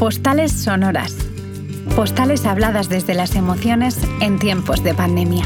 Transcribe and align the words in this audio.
Postales 0.00 0.52
sonoras. 0.52 1.14
Postales 1.94 2.46
habladas 2.46 2.88
desde 2.88 3.12
las 3.12 3.34
emociones 3.34 3.98
en 4.22 4.38
tiempos 4.38 4.82
de 4.82 4.94
pandemia. 4.94 5.44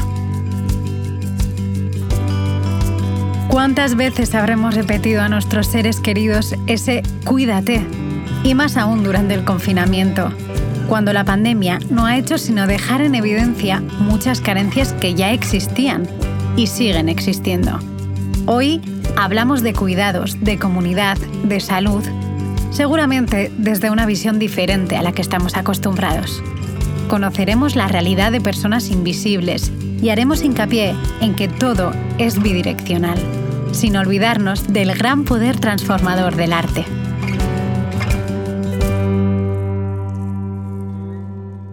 ¿Cuántas 3.49 3.95
veces 3.95 4.33
habremos 4.33 4.73
repetido 4.73 5.21
a 5.23 5.27
nuestros 5.27 5.67
seres 5.67 5.99
queridos 5.99 6.55
ese 6.67 7.03
cuídate? 7.25 7.85
Y 8.45 8.55
más 8.55 8.77
aún 8.77 9.03
durante 9.03 9.33
el 9.33 9.43
confinamiento, 9.43 10.31
cuando 10.87 11.11
la 11.11 11.25
pandemia 11.25 11.79
no 11.89 12.05
ha 12.05 12.17
hecho 12.17 12.37
sino 12.37 12.65
dejar 12.65 13.01
en 13.01 13.15
evidencia 13.15 13.81
muchas 13.99 14.39
carencias 14.39 14.93
que 14.93 15.15
ya 15.15 15.33
existían 15.33 16.07
y 16.55 16.67
siguen 16.67 17.09
existiendo. 17.09 17.77
Hoy 18.45 18.81
hablamos 19.17 19.63
de 19.63 19.73
cuidados, 19.73 20.39
de 20.39 20.57
comunidad, 20.57 21.17
de 21.43 21.59
salud, 21.59 22.05
seguramente 22.75 23.53
desde 23.57 23.89
una 23.89 24.05
visión 24.05 24.37
diferente 24.37 24.97
a 24.97 25.01
la 25.01 25.13
que 25.13 25.21
estamos 25.21 25.55
acostumbrados. 25.55 26.43
Conoceremos 27.07 27.77
la 27.77 27.87
realidad 27.87 28.33
de 28.33 28.41
personas 28.41 28.89
invisibles 28.89 29.71
y 30.01 30.09
haremos 30.09 30.43
hincapié 30.43 30.93
en 31.21 31.35
que 31.35 31.47
todo 31.47 31.93
es 32.17 32.41
bidireccional, 32.41 33.17
sin 33.71 33.95
olvidarnos 33.95 34.73
del 34.73 34.93
gran 34.93 35.23
poder 35.23 35.57
transformador 35.57 36.35
del 36.35 36.51
arte. 36.51 36.85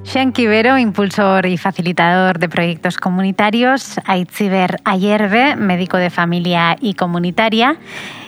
Sean 0.04 0.32
Quivero, 0.32 0.76
impulsor 0.78 1.46
y 1.46 1.56
facilitador 1.56 2.38
de 2.38 2.48
proyectos 2.48 2.98
comunitarios, 2.98 3.98
Aitziber 4.04 4.78
Ayerbe, 4.84 5.56
médico 5.56 5.96
de 5.96 6.10
familia 6.10 6.76
y 6.80 6.94
comunitaria, 6.94 7.78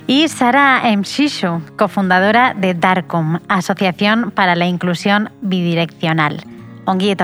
y 0.07 0.29
Sara 0.29 0.83
Mshishu, 0.97 1.63
cofundadora 1.77 2.55
de 2.55 2.75
DARCOM, 2.75 3.41
Asociación 3.49 4.31
para 4.31 4.55
la 4.55 4.67
Inclusión 4.67 5.31
Bidireccional. 5.41 6.45
Ongi 6.87 7.17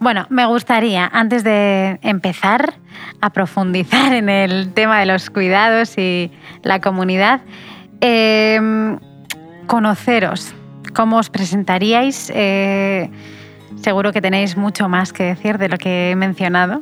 Bueno, 0.00 0.26
me 0.30 0.46
gustaría, 0.46 1.10
antes 1.12 1.44
de 1.44 1.98
empezar 2.02 2.74
a 3.20 3.30
profundizar 3.30 4.12
en 4.12 4.28
el 4.28 4.72
tema 4.72 4.98
de 5.00 5.06
los 5.06 5.30
cuidados 5.30 5.98
y 5.98 6.30
la 6.62 6.80
comunidad, 6.80 7.40
em, 8.00 8.98
conoceros 9.66 10.54
¿Cómo 10.94 11.18
os 11.18 11.28
presentaríais? 11.28 12.30
Eh, 12.32 13.10
seguro 13.82 14.12
que 14.12 14.20
tenéis 14.20 14.56
mucho 14.56 14.88
más 14.88 15.12
que 15.12 15.24
decir 15.24 15.58
de 15.58 15.68
lo 15.68 15.76
que 15.76 16.12
he 16.12 16.16
mencionado 16.16 16.80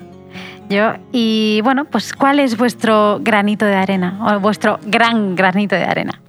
yo. 0.69 0.95
Y 1.13 1.61
bueno, 1.63 1.85
pues 1.85 2.13
¿cuál 2.13 2.41
es 2.41 2.57
vuestro 2.57 3.19
granito 3.21 3.65
de 3.65 3.75
arena 3.75 4.19
o 4.27 4.41
vuestro 4.41 4.79
gran 4.85 5.35
granito 5.35 5.77
de 5.77 5.85
arena? 5.85 6.22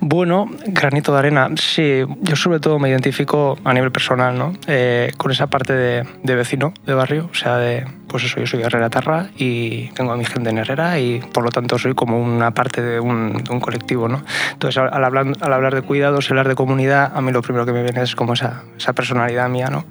Bueno, 0.00 0.50
granito 0.66 1.12
de 1.12 1.18
arena, 1.18 1.48
sí, 1.56 2.02
yo 2.20 2.36
sobre 2.36 2.60
todo 2.60 2.78
me 2.78 2.88
identifico 2.88 3.58
a 3.64 3.72
nivel 3.72 3.90
personal, 3.90 4.36
¿no? 4.36 4.52
Eh, 4.66 5.12
con 5.16 5.30
esa 5.30 5.46
parte 5.46 5.72
de, 5.72 6.34
vecino 6.34 6.74
de 6.84 6.94
barrio, 6.94 7.28
o 7.30 7.34
sea, 7.34 7.56
de, 7.56 7.86
pues 8.08 8.24
eso, 8.24 8.40
yo 8.40 8.46
soy 8.46 8.62
Herrera 8.62 8.90
Tarra 8.90 9.28
y 9.36 9.88
tengo 9.92 10.12
a 10.12 10.16
mi 10.16 10.24
gente 10.24 10.50
en 10.50 10.58
Herrera 10.58 10.98
y 10.98 11.20
por 11.20 11.44
lo 11.44 11.50
tanto 11.50 11.78
soy 11.78 11.94
como 11.94 12.20
una 12.20 12.52
parte 12.52 12.82
de 12.82 13.00
un, 13.00 13.42
colectivo, 13.60 14.08
¿no? 14.08 14.22
Entonces, 14.52 14.78
al 14.78 15.04
hablar, 15.04 15.26
al 15.40 15.52
hablar 15.52 15.74
de 15.74 15.82
cuidados 15.82 16.30
hablar 16.30 16.48
de 16.48 16.54
comunidad, 16.54 17.12
a 17.14 17.20
mí 17.20 17.32
lo 17.32 17.42
primero 17.42 17.64
que 17.64 17.72
me 17.72 17.82
viene 17.82 18.02
es 18.02 18.14
como 18.14 18.32
esa, 18.34 18.64
esa 18.76 18.92
personalidad 18.92 19.48
mía, 19.48 19.68
¿no? 19.70 19.84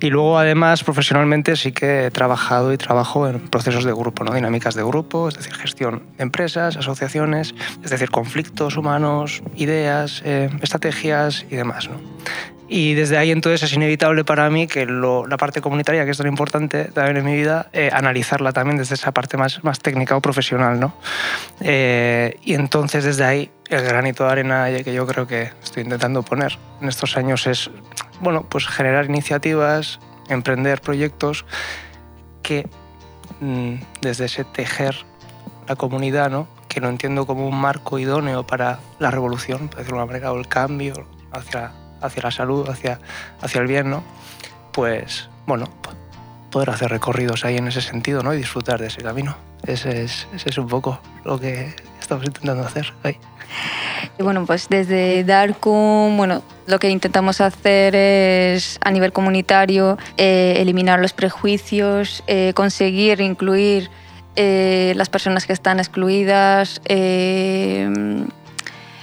Y 0.00 0.10
luego, 0.10 0.38
además, 0.38 0.84
profesionalmente 0.84 1.56
sí 1.56 1.72
que 1.72 2.06
he 2.06 2.10
trabajado 2.12 2.72
y 2.72 2.76
trabajo 2.76 3.26
en 3.28 3.40
procesos 3.40 3.84
de 3.84 3.92
grupo, 3.92 4.22
¿no? 4.22 4.32
dinámicas 4.32 4.76
de 4.76 4.84
grupo, 4.84 5.28
es 5.28 5.34
decir, 5.34 5.54
gestión 5.54 6.02
de 6.16 6.22
empresas, 6.22 6.76
asociaciones, 6.76 7.54
es 7.82 7.90
decir, 7.90 8.08
conflictos 8.10 8.76
humanos, 8.76 8.97
ideas, 9.56 10.22
eh, 10.24 10.50
estrategias 10.62 11.44
y 11.50 11.56
demás. 11.56 11.88
¿no? 11.88 11.96
Y 12.68 12.94
desde 12.94 13.16
ahí 13.16 13.30
entonces 13.30 13.62
es 13.62 13.72
inevitable 13.72 14.24
para 14.24 14.50
mí 14.50 14.66
que 14.66 14.84
la 14.84 15.36
parte 15.38 15.62
comunitaria, 15.62 16.04
que 16.04 16.10
es 16.10 16.18
tan 16.18 16.26
importante 16.26 16.84
también 16.86 17.16
en 17.16 17.24
mi 17.24 17.34
vida, 17.34 17.70
eh, 17.72 17.88
analizarla 17.92 18.52
también 18.52 18.76
desde 18.76 18.94
esa 18.94 19.12
parte 19.12 19.38
más, 19.38 19.64
más 19.64 19.78
técnica 19.80 20.16
o 20.16 20.20
profesional. 20.20 20.78
¿no? 20.78 20.94
Eh, 21.60 22.38
y 22.42 22.54
entonces 22.54 23.04
desde 23.04 23.24
ahí 23.24 23.50
el 23.70 23.82
granito 23.82 24.24
de 24.24 24.30
arena 24.30 24.66
que 24.84 24.92
yo 24.92 25.06
creo 25.06 25.26
que 25.26 25.50
estoy 25.62 25.84
intentando 25.84 26.22
poner 26.22 26.58
en 26.82 26.88
estos 26.88 27.16
años 27.16 27.46
es 27.46 27.70
bueno, 28.20 28.44
pues 28.48 28.66
generar 28.66 29.06
iniciativas, 29.06 30.00
emprender 30.28 30.80
proyectos 30.80 31.44
que 32.42 32.68
mm, 33.40 33.74
desde 34.02 34.26
ese 34.26 34.44
tejer 34.44 34.94
la 35.66 35.76
comunidad, 35.76 36.30
¿no? 36.30 36.48
Que 36.68 36.80
lo 36.80 36.88
entiendo 36.88 37.26
como 37.26 37.48
un 37.48 37.60
marco 37.60 37.98
idóneo 37.98 38.46
para 38.46 38.78
la 38.98 39.10
revolución, 39.10 39.68
por 39.68 39.78
decirlo 39.78 40.06
de 40.06 40.26
o 40.26 40.36
el 40.36 40.48
cambio 40.48 41.06
hacia 41.32 41.72
hacia 42.00 42.22
la 42.22 42.30
salud, 42.30 42.68
hacia, 42.68 43.00
hacia 43.40 43.60
el 43.60 43.66
bien, 43.66 43.90
¿no? 43.90 44.02
Pues, 44.72 45.28
bueno, 45.46 45.68
poder 46.50 46.70
hacer 46.70 46.90
recorridos 46.90 47.44
ahí 47.44 47.56
en 47.56 47.68
ese 47.68 47.80
sentido, 47.80 48.22
¿no? 48.22 48.34
Y 48.34 48.38
disfrutar 48.38 48.80
de 48.80 48.86
ese 48.86 49.02
camino. 49.02 49.36
Ese 49.66 50.04
es, 50.04 50.28
ese 50.34 50.50
es 50.50 50.58
un 50.58 50.68
poco 50.68 51.00
lo 51.24 51.38
que 51.38 51.74
estamos 52.00 52.24
intentando 52.24 52.64
hacer 52.64 52.92
ahí. 53.02 53.18
Y 54.18 54.22
bueno, 54.22 54.44
pues 54.46 54.68
desde 54.68 55.24
Darkum, 55.24 56.16
bueno, 56.16 56.42
lo 56.66 56.78
que 56.78 56.90
intentamos 56.90 57.40
hacer 57.40 57.94
es 57.96 58.78
a 58.82 58.90
nivel 58.90 59.12
comunitario 59.12 59.98
eh, 60.16 60.56
eliminar 60.58 61.00
los 61.00 61.12
prejuicios, 61.12 62.22
eh, 62.26 62.52
conseguir 62.54 63.20
incluir 63.20 63.90
eh, 64.40 64.92
las 64.96 65.08
personas 65.08 65.46
que 65.46 65.52
están 65.52 65.80
excluidas 65.80 66.80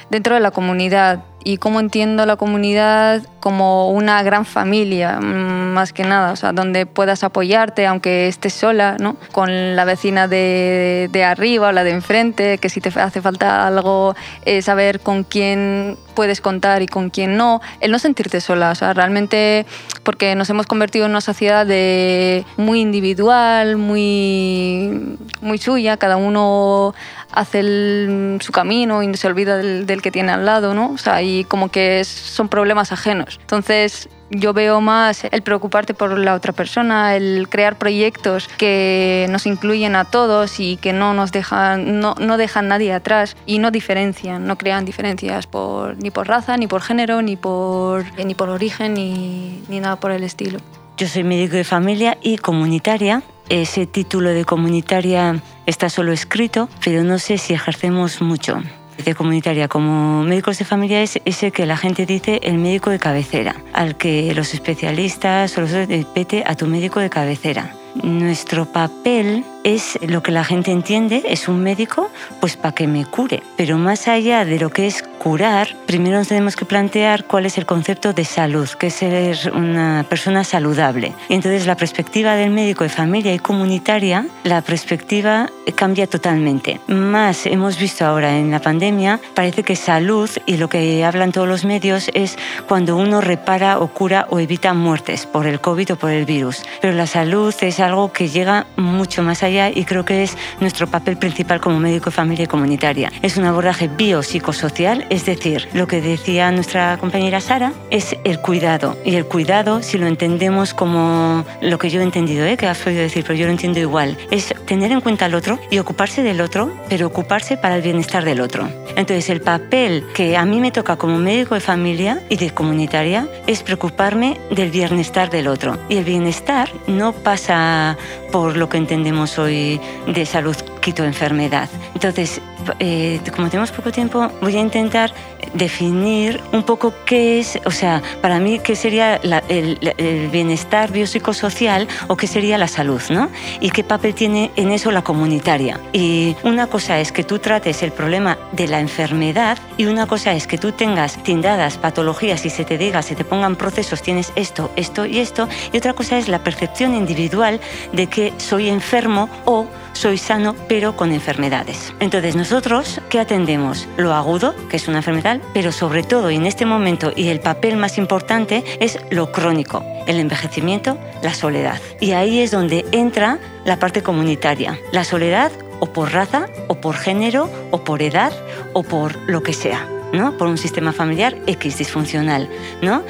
dentro 0.10 0.34
de 0.34 0.40
la 0.40 0.52
comunidad 0.52 1.26
y 1.46 1.58
cómo 1.58 1.80
entiendo 1.80 2.26
la 2.26 2.38
comunidad 2.38 3.22
como 3.40 3.92
una 3.92 4.24
gran 4.24 4.46
familia, 4.46 5.20
mm, 5.22 5.74
más 5.74 5.94
que 5.94 6.04
nada, 6.04 6.32
o 6.32 6.36
sea, 6.36 6.52
donde 6.52 6.88
puedas 6.88 7.24
apoyarte 7.24 7.86
aunque 7.86 8.28
estés 8.28 8.54
sola, 8.54 8.98
¿no? 9.00 9.16
Con 9.32 9.76
la 9.76 9.86
vecina 9.86 10.28
de, 10.28 11.08
de 11.12 11.24
arriba 11.24 11.68
o 11.68 11.72
la 11.72 11.84
de 11.84 11.92
enfrente, 11.92 12.58
que 12.58 12.70
si 12.70 12.82
te 12.82 12.90
hace 13.00 13.22
falta 13.22 13.68
algo, 13.68 14.16
eh, 14.46 14.64
saber 14.64 15.00
con 15.00 15.24
quién 15.24 15.98
puedes 16.16 16.42
contar 16.42 16.82
y 16.82 16.88
con 16.88 17.12
quién 17.12 17.38
no, 17.38 17.62
el 17.80 17.92
no 17.92 18.00
sentirte 18.00 18.42
sola, 18.42 18.72
o 18.72 18.76
sea, 18.76 18.94
realmente 18.94 19.68
porque 20.02 20.34
nos 20.34 20.50
hemos 20.50 20.66
convertido 20.66 21.06
en 21.06 21.12
una 21.12 21.22
sociedad 21.22 21.66
de 21.68 22.46
muy 22.58 22.80
individual, 22.80 23.78
muy, 23.78 25.18
muy 25.42 25.58
suya, 25.60 25.98
cada 25.98 26.18
uno 26.18 26.96
hace 27.32 28.40
su 28.40 28.52
camino 28.52 29.04
y 29.04 29.14
se 29.16 29.28
olvida 29.28 29.58
del, 29.58 29.86
del, 29.86 30.02
que 30.02 30.10
tiene 30.10 30.32
al 30.32 30.46
lado, 30.46 30.74
¿no? 30.74 30.92
O 30.92 30.98
sea, 30.98 31.22
y 31.22 31.35
como 31.44 31.70
que 31.70 32.04
son 32.06 32.50
problemas 32.50 32.92
ajenos. 32.92 33.38
Entonces, 33.42 34.10
yo 34.30 34.54
veo 34.54 34.82
más 34.82 35.24
el 35.26 35.42
preocuparte 35.42 35.94
por 35.94 36.18
la 36.18 36.34
otra 36.34 36.54
persona, 36.54 37.16
el 37.16 37.48
crear 37.50 37.78
proyectos 37.78 38.48
que 38.58 39.28
nos 39.30 39.46
incluyen 39.46 39.96
a 39.96 40.06
todos 40.06 40.60
y 40.60 40.78
que 40.78 40.94
no 40.94 41.14
nos 41.14 41.32
dejan, 41.32 42.00
no, 42.00 42.16
no 42.20 42.38
dejan 42.38 42.68
nadie 42.68 42.94
atrás 42.94 43.36
y 43.46 43.60
no 43.60 43.72
diferencian, 43.72 44.48
no 44.48 44.58
crean 44.58 44.86
diferencias 44.86 45.48
por, 45.48 45.98
ni 46.02 46.12
por 46.12 46.28
raza, 46.28 46.58
ni 46.58 46.68
por 46.68 46.82
género, 46.82 47.22
ni 47.22 47.36
por, 47.36 48.04
ni 48.24 48.34
por 48.34 48.50
origen, 48.50 48.96
ni, 48.96 49.62
ni 49.68 49.80
nada 49.80 49.98
por 49.98 50.12
el 50.12 50.24
estilo. 50.24 50.60
Yo 50.98 51.08
soy 51.08 51.24
médico 51.24 51.56
de 51.56 51.64
familia 51.64 52.18
y 52.22 52.38
comunitaria. 52.38 53.22
Ese 53.50 53.86
título 53.86 54.30
de 54.30 54.44
comunitaria 54.44 55.42
está 55.66 55.90
solo 55.90 56.14
escrito, 56.14 56.70
pero 56.84 57.04
no 57.04 57.20
sé 57.20 57.38
si 57.38 57.54
ejercemos 57.54 58.22
mucho 58.22 58.64
de 59.04 59.16
comunitaria 59.16 59.68
como 59.68 60.24
médicos 60.24 60.58
de 60.58 60.66
familia 60.66 61.02
es 61.02 61.20
ese 61.26 61.52
que 61.52 61.66
la 61.66 61.78
gente 61.78 62.06
dice 62.06 62.40
el 62.44 62.58
médico 62.58 62.90
de 62.90 63.00
cabecera, 63.00 63.56
al 63.74 63.96
que 63.96 64.34
los 64.34 64.54
especialistas 64.54 65.58
o 65.58 65.62
los 65.62 65.72
pete 66.14 66.44
a 66.46 66.56
tu 66.56 66.68
médico 66.68 67.00
de 67.00 67.10
cabecera. 67.10 67.76
Nuestro 68.04 68.66
papel 68.66 69.44
es 69.66 69.98
lo 70.08 70.22
que 70.22 70.32
la 70.32 70.44
gente 70.44 70.72
entiende, 70.72 71.24
es 71.28 71.48
un 71.48 71.62
médico, 71.64 72.12
pues 72.40 72.56
para 72.56 72.76
que 72.76 72.88
me 72.88 73.04
cure. 73.04 73.42
Pero 73.58 73.78
más 73.80 74.08
allá 74.08 74.46
de 74.46 74.60
lo 74.60 74.70
que 74.70 74.86
es 74.86 75.02
curar, 75.02 75.76
primero 75.88 76.20
nos 76.20 76.28
tenemos 76.28 76.56
que 76.56 76.66
plantear 76.66 77.26
cuál 77.26 77.48
es 77.48 77.58
el 77.58 77.66
concepto 77.66 78.14
de 78.14 78.26
salud, 78.26 78.70
que 78.70 78.88
es 78.88 78.94
ser 78.94 79.52
una 79.54 80.06
persona 80.08 80.44
saludable. 80.44 81.14
Y 81.30 81.34
entonces 81.34 81.66
la 81.66 81.76
perspectiva 81.76 82.36
del 82.36 82.52
médico 82.52 82.84
de 82.84 82.92
familia 82.92 83.34
y 83.34 83.40
comunitaria, 83.40 84.28
la 84.44 84.62
perspectiva 84.62 85.50
cambia 85.74 86.06
totalmente. 86.06 86.80
Más 86.86 87.48
hemos 87.48 87.80
visto 87.80 88.06
ahora 88.06 88.38
en 88.38 88.52
la 88.52 88.62
pandemia, 88.62 89.20
parece 89.34 89.64
que 89.64 89.76
salud 89.76 90.30
y 90.46 90.58
lo 90.58 90.70
que 90.70 91.04
hablan 91.04 91.32
todos 91.32 91.48
los 91.48 91.66
medios 91.66 92.12
es 92.14 92.38
cuando 92.68 92.98
uno 92.98 93.20
repara 93.20 93.80
o 93.80 93.88
cura 93.88 94.28
o 94.30 94.40
evita 94.40 94.76
muertes 94.76 95.26
por 95.26 95.48
el 95.48 95.60
COVID 95.60 95.94
o 95.94 95.96
por 95.96 96.12
el 96.12 96.26
virus. 96.26 96.62
Pero 96.82 96.94
la 96.94 97.08
salud 97.08 97.54
es 97.62 97.80
algo 97.80 98.14
que 98.14 98.30
llega 98.30 98.68
mucho 98.76 99.24
más 99.24 99.42
allá 99.42 99.55
allá 99.56 99.72
y 99.74 99.86
creo 99.86 100.06
que 100.06 100.24
es 100.24 100.38
nuestro 100.60 100.88
papel 100.88 101.18
principal 101.18 101.60
como 101.60 101.80
médico 101.80 102.06
de 102.06 102.16
familia 102.16 102.44
y 102.44 102.48
comunitaria. 102.48 103.12
Es 103.22 103.38
un 103.38 103.46
abordaje 103.46 103.88
biopsicosocial, 103.88 105.06
es 105.10 105.26
decir, 105.26 105.68
lo 105.74 105.88
que 105.88 106.02
decía 106.02 106.52
nuestra 106.52 106.98
compañera 106.98 107.42
Sara, 107.42 107.74
es 107.90 108.16
el 108.24 108.40
cuidado. 108.40 108.98
Y 109.04 109.16
el 109.16 109.26
cuidado, 109.26 109.82
si 109.82 109.98
lo 109.98 110.08
entendemos 110.08 110.74
como 110.74 111.46
lo 111.62 111.78
que 111.78 111.90
yo 111.90 112.02
he 112.02 112.04
entendido, 112.04 112.46
¿eh? 112.46 112.58
que 112.58 112.68
has 112.68 112.80
podido 112.80 113.02
decir, 113.02 113.24
pero 113.24 113.38
yo 113.38 113.46
lo 113.46 113.52
entiendo 113.52 113.80
igual, 113.80 114.18
es 114.32 114.54
tener 114.66 114.92
en 114.92 115.02
cuenta 115.02 115.26
al 115.26 115.36
otro 115.36 115.60
y 115.70 115.80
ocuparse 115.80 116.24
del 116.24 116.42
otro, 116.42 116.72
pero 116.90 117.08
ocuparse 117.08 117.58
para 117.58 117.76
el 117.76 117.82
bienestar 117.82 118.24
del 118.26 118.42
otro. 118.42 118.70
Entonces, 118.96 119.30
el 119.30 119.42
papel 119.42 120.06
que 120.14 120.38
a 120.38 120.46
mí 120.46 120.60
me 120.60 120.72
toca 120.72 120.96
como 120.96 121.18
médico 121.18 121.56
de 121.56 121.62
familia 121.62 122.22
y 122.30 122.38
de 122.38 122.52
comunitaria 122.52 123.28
es 123.46 123.62
preocuparme 123.62 124.40
del 124.52 124.72
bienestar 124.72 125.30
del 125.30 125.48
otro. 125.48 125.78
Y 125.90 125.98
el 125.98 126.06
bienestar 126.06 126.70
no 126.88 127.12
pasa 127.12 127.98
por 128.32 128.58
lo 128.58 128.70
que 128.70 128.78
entendemos 128.78 129.38
hoy 129.38 129.45
de 129.48 130.26
salud, 130.26 130.56
quito 130.82 131.04
enfermedad. 131.04 131.70
Entonces, 131.94 132.42
eh, 132.80 133.20
como 133.36 133.50
tenemos 133.50 133.72
poco 133.72 133.92
tiempo, 133.92 134.32
voy 134.42 134.56
a 134.56 134.60
intentar 134.60 135.14
definir 135.54 136.42
un 136.52 136.64
poco 136.64 136.94
qué 137.06 137.40
es, 137.40 137.60
o 137.66 137.72
sea, 137.72 138.02
para 138.22 138.40
mí, 138.40 138.60
qué 138.60 138.76
sería 138.76 139.16
el, 139.16 139.80
el, 139.98 140.30
bienestar 140.30 140.92
biopsicosocial 140.92 141.88
o 142.08 142.18
qué 142.18 142.28
sería 142.28 142.58
la 142.58 142.68
salud, 142.68 143.02
¿no? 143.10 143.30
Y 143.60 143.70
qué 143.70 143.84
papel 143.84 144.14
tiene 144.14 144.52
en 144.56 144.72
eso 144.72 144.92
la 144.92 145.04
comunitaria. 145.04 145.80
Y 145.94 146.36
una 146.44 146.68
cosa 146.68 147.00
es 147.00 147.12
que 147.12 147.24
tú 147.24 147.40
trates 147.40 147.84
el 147.84 147.92
problema 147.92 148.38
de 148.52 148.68
la 148.68 148.80
enfermedad 148.80 149.58
y 149.78 149.86
una 149.86 150.08
cosa 150.08 150.34
es 150.34 150.48
que 150.48 150.58
tú 150.58 150.72
tengas 150.72 151.22
tindadas 151.24 151.78
patologías 151.78 152.46
y 152.46 152.50
se 152.50 152.66
te 152.66 152.78
diga, 152.78 153.02
se 153.02 153.16
te 153.16 153.24
pongan 153.24 153.56
procesos, 153.56 154.02
tienes 154.02 154.32
esto, 154.36 154.72
esto 154.76 155.06
y 155.06 155.20
esto. 155.20 155.48
Y 155.72 155.78
otra 155.78 155.94
cosa 155.94 156.18
es 156.18 156.28
la 156.28 156.44
percepción 156.44 156.96
individual 156.96 157.60
de 157.94 158.08
que 158.08 158.34
soy 158.38 158.70
enfermo 158.70 159.30
o 159.46 159.68
soy 159.96 160.18
sano 160.18 160.56
pero 160.68 160.96
con 160.96 161.12
enfermedades. 161.12 161.94
Entonces 162.00 162.36
nosotros, 162.36 163.02
¿qué 163.10 163.20
atendemos? 163.20 163.88
Lo 163.98 164.14
agudo, 164.14 164.56
que 164.70 164.78
es 164.78 164.88
una 164.88 164.98
enfermedad, 164.98 165.42
pero 165.54 165.72
sobre 165.72 166.04
todo 166.04 166.30
y 166.30 166.36
en 166.36 166.46
este 166.46 166.66
momento 166.66 167.12
y 167.16 167.30
el 167.30 167.40
papel 167.40 167.78
más 167.78 167.98
importante 167.98 168.64
es 168.80 169.00
lo 169.10 169.32
crónico, 169.32 169.84
el 170.06 170.20
envejecimiento, 170.20 170.98
la 171.24 171.34
soledad. 171.34 171.82
Y 172.00 172.12
ahí 172.12 172.42
es 172.42 172.52
donde 172.52 172.86
entra 172.92 173.40
la 173.66 173.80
parte 173.80 174.04
comunitaria. 174.04 174.80
La 174.92 175.04
soledad 175.04 175.52
o 175.80 175.88
por 175.88 176.14
raza, 176.14 176.48
o 176.68 176.76
por 176.76 176.96
género, 176.96 177.50
o 177.72 177.84
por 177.84 178.02
edad, 178.02 178.32
o 178.74 178.84
por 178.84 179.18
lo 179.28 179.44
que 179.44 179.54
sea. 179.54 179.88
¿no? 180.14 180.38
por 180.38 180.48
un 180.48 180.58
sistema 180.58 180.94
familiar 180.94 181.36
X 181.46 181.78
disfuncional. 181.78 182.50
¿no? 182.82 183.04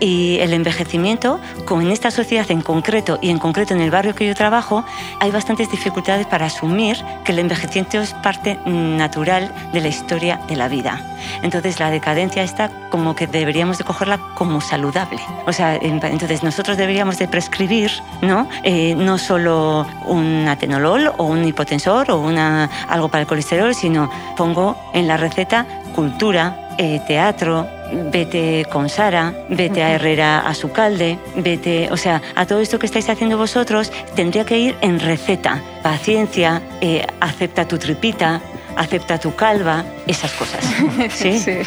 Y 0.00 0.38
el 0.40 0.52
envejecimiento, 0.52 1.40
como 1.64 1.82
en 1.82 1.90
esta 1.90 2.10
sociedad 2.10 2.50
en 2.50 2.60
concreto 2.60 3.18
y 3.20 3.30
en 3.30 3.38
concreto 3.38 3.74
en 3.74 3.80
el 3.80 3.90
barrio 3.90 4.14
que 4.14 4.26
yo 4.26 4.34
trabajo, 4.34 4.84
hay 5.20 5.30
bastantes 5.30 5.70
dificultades 5.70 6.26
para 6.26 6.46
asumir 6.46 6.96
que 7.24 7.32
el 7.32 7.38
envejecimiento 7.38 8.00
es 8.00 8.14
parte 8.14 8.58
natural 8.66 9.52
de 9.72 9.80
la 9.80 9.88
historia 9.88 10.40
de 10.48 10.56
la 10.56 10.68
vida. 10.68 11.00
Entonces 11.42 11.80
la 11.80 11.90
decadencia 11.90 12.42
está 12.42 12.70
como 12.90 13.14
que 13.14 13.26
deberíamos 13.26 13.78
de 13.78 13.84
cogerla 13.84 14.18
como 14.34 14.60
saludable. 14.60 15.20
O 15.46 15.52
sea, 15.52 15.76
entonces 15.76 16.42
nosotros 16.42 16.76
deberíamos 16.76 17.18
de 17.18 17.28
prescribir, 17.28 17.90
¿no? 18.22 18.48
Eh, 18.62 18.94
no 18.96 19.18
solo 19.18 19.86
un 20.04 20.46
atenolol 20.48 21.12
o 21.16 21.24
un 21.24 21.44
hipotensor 21.44 22.10
o 22.10 22.20
una, 22.20 22.70
algo 22.88 23.08
para 23.08 23.22
el 23.22 23.26
colesterol, 23.26 23.74
sino 23.74 24.10
pongo 24.36 24.76
en 24.92 25.08
la 25.08 25.16
receta 25.16 25.66
cultura, 25.94 26.65
eh, 26.78 27.00
teatro, 27.06 27.66
vete 28.10 28.66
con 28.70 28.88
Sara, 28.88 29.32
vete 29.48 29.82
a 29.82 29.92
Herrera 29.92 30.40
a 30.40 30.54
su 30.54 30.72
calde, 30.72 31.18
vete, 31.36 31.88
o 31.90 31.96
sea, 31.96 32.20
a 32.34 32.46
todo 32.46 32.60
esto 32.60 32.78
que 32.78 32.86
estáis 32.86 33.08
haciendo 33.08 33.38
vosotros 33.38 33.92
tendría 34.14 34.44
que 34.44 34.58
ir 34.58 34.76
en 34.80 35.00
receta. 35.00 35.62
Paciencia, 35.82 36.62
eh, 36.80 37.06
acepta 37.20 37.66
tu 37.66 37.78
tripita, 37.78 38.40
acepta 38.76 39.18
tu 39.18 39.34
calva, 39.34 39.84
esas 40.06 40.32
cosas. 40.32 40.64
Sí. 41.10 41.38
sí. 41.38 41.58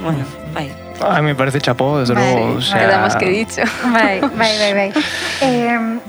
Bueno, 0.00 0.24
bye. 0.54 0.72
A 1.00 1.20
mí 1.20 1.28
me 1.28 1.34
parece 1.34 1.60
chapó, 1.60 2.00
desde 2.00 2.14
luego. 2.14 2.56
O 2.56 2.60
sea... 2.60 2.82
Nada 2.82 3.00
más 3.00 3.16
que 3.16 3.28
dicho. 3.28 3.62
Bye, 3.84 4.20
bye, 4.20 4.58
bye, 4.58 4.74
bye. 4.74 4.92
Eh, 5.40 5.98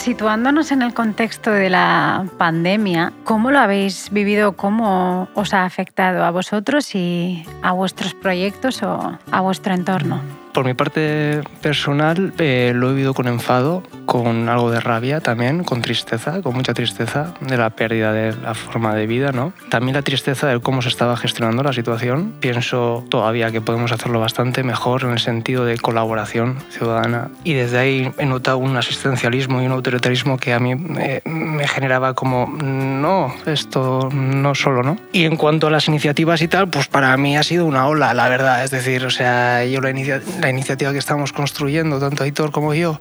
Situándonos 0.00 0.72
en 0.72 0.80
el 0.80 0.94
contexto 0.94 1.50
de 1.50 1.68
la 1.68 2.24
pandemia, 2.38 3.12
¿cómo 3.24 3.50
lo 3.50 3.58
habéis 3.58 4.08
vivido? 4.10 4.56
¿Cómo 4.56 5.28
os 5.34 5.52
ha 5.52 5.66
afectado 5.66 6.24
a 6.24 6.30
vosotros 6.30 6.94
y 6.94 7.44
a 7.60 7.72
vuestros 7.72 8.14
proyectos 8.14 8.82
o 8.82 9.18
a 9.30 9.40
vuestro 9.42 9.74
entorno? 9.74 10.39
Por 10.52 10.64
mi 10.64 10.74
parte 10.74 11.42
personal, 11.62 12.32
eh, 12.38 12.72
lo 12.74 12.90
he 12.90 12.94
vivido 12.94 13.14
con 13.14 13.28
enfado, 13.28 13.84
con 14.06 14.48
algo 14.48 14.70
de 14.70 14.80
rabia 14.80 15.20
también, 15.20 15.62
con 15.62 15.80
tristeza, 15.80 16.42
con 16.42 16.54
mucha 16.54 16.74
tristeza 16.74 17.34
de 17.40 17.56
la 17.56 17.70
pérdida 17.70 18.12
de 18.12 18.34
la 18.34 18.54
forma 18.54 18.94
de 18.94 19.06
vida, 19.06 19.30
¿no? 19.30 19.52
También 19.68 19.94
la 19.94 20.02
tristeza 20.02 20.48
de 20.48 20.58
cómo 20.60 20.82
se 20.82 20.88
estaba 20.88 21.16
gestionando 21.16 21.62
la 21.62 21.72
situación. 21.72 22.32
Pienso 22.40 23.04
todavía 23.08 23.52
que 23.52 23.60
podemos 23.60 23.92
hacerlo 23.92 24.18
bastante 24.18 24.64
mejor 24.64 25.04
en 25.04 25.12
el 25.12 25.20
sentido 25.20 25.64
de 25.64 25.78
colaboración 25.78 26.58
ciudadana. 26.70 27.30
Y 27.44 27.54
desde 27.54 27.78
ahí 27.78 28.12
he 28.18 28.26
notado 28.26 28.58
un 28.58 28.76
asistencialismo 28.76 29.62
y 29.62 29.66
un 29.66 29.72
autoritarismo 29.72 30.38
que 30.38 30.52
a 30.52 30.58
mí 30.58 30.74
me, 30.74 31.22
me 31.24 31.68
generaba 31.68 32.14
como, 32.14 32.52
no, 32.60 33.32
esto 33.46 34.08
no 34.12 34.54
solo, 34.56 34.82
¿no? 34.82 34.96
Y 35.12 35.24
en 35.24 35.36
cuanto 35.36 35.68
a 35.68 35.70
las 35.70 35.86
iniciativas 35.86 36.42
y 36.42 36.48
tal, 36.48 36.68
pues 36.68 36.88
para 36.88 37.16
mí 37.16 37.36
ha 37.36 37.44
sido 37.44 37.66
una 37.66 37.86
ola, 37.86 38.12
la 38.14 38.28
verdad. 38.28 38.64
Es 38.64 38.72
decir, 38.72 39.06
o 39.06 39.10
sea, 39.10 39.64
yo 39.64 39.80
la 39.80 39.90
iniciativa 39.90 40.39
la 40.40 40.50
iniciativa 40.50 40.92
que 40.92 40.98
estamos 40.98 41.32
construyendo, 41.32 41.98
tanto 41.98 42.24
Aitor 42.24 42.50
como 42.50 42.74
yo, 42.74 43.00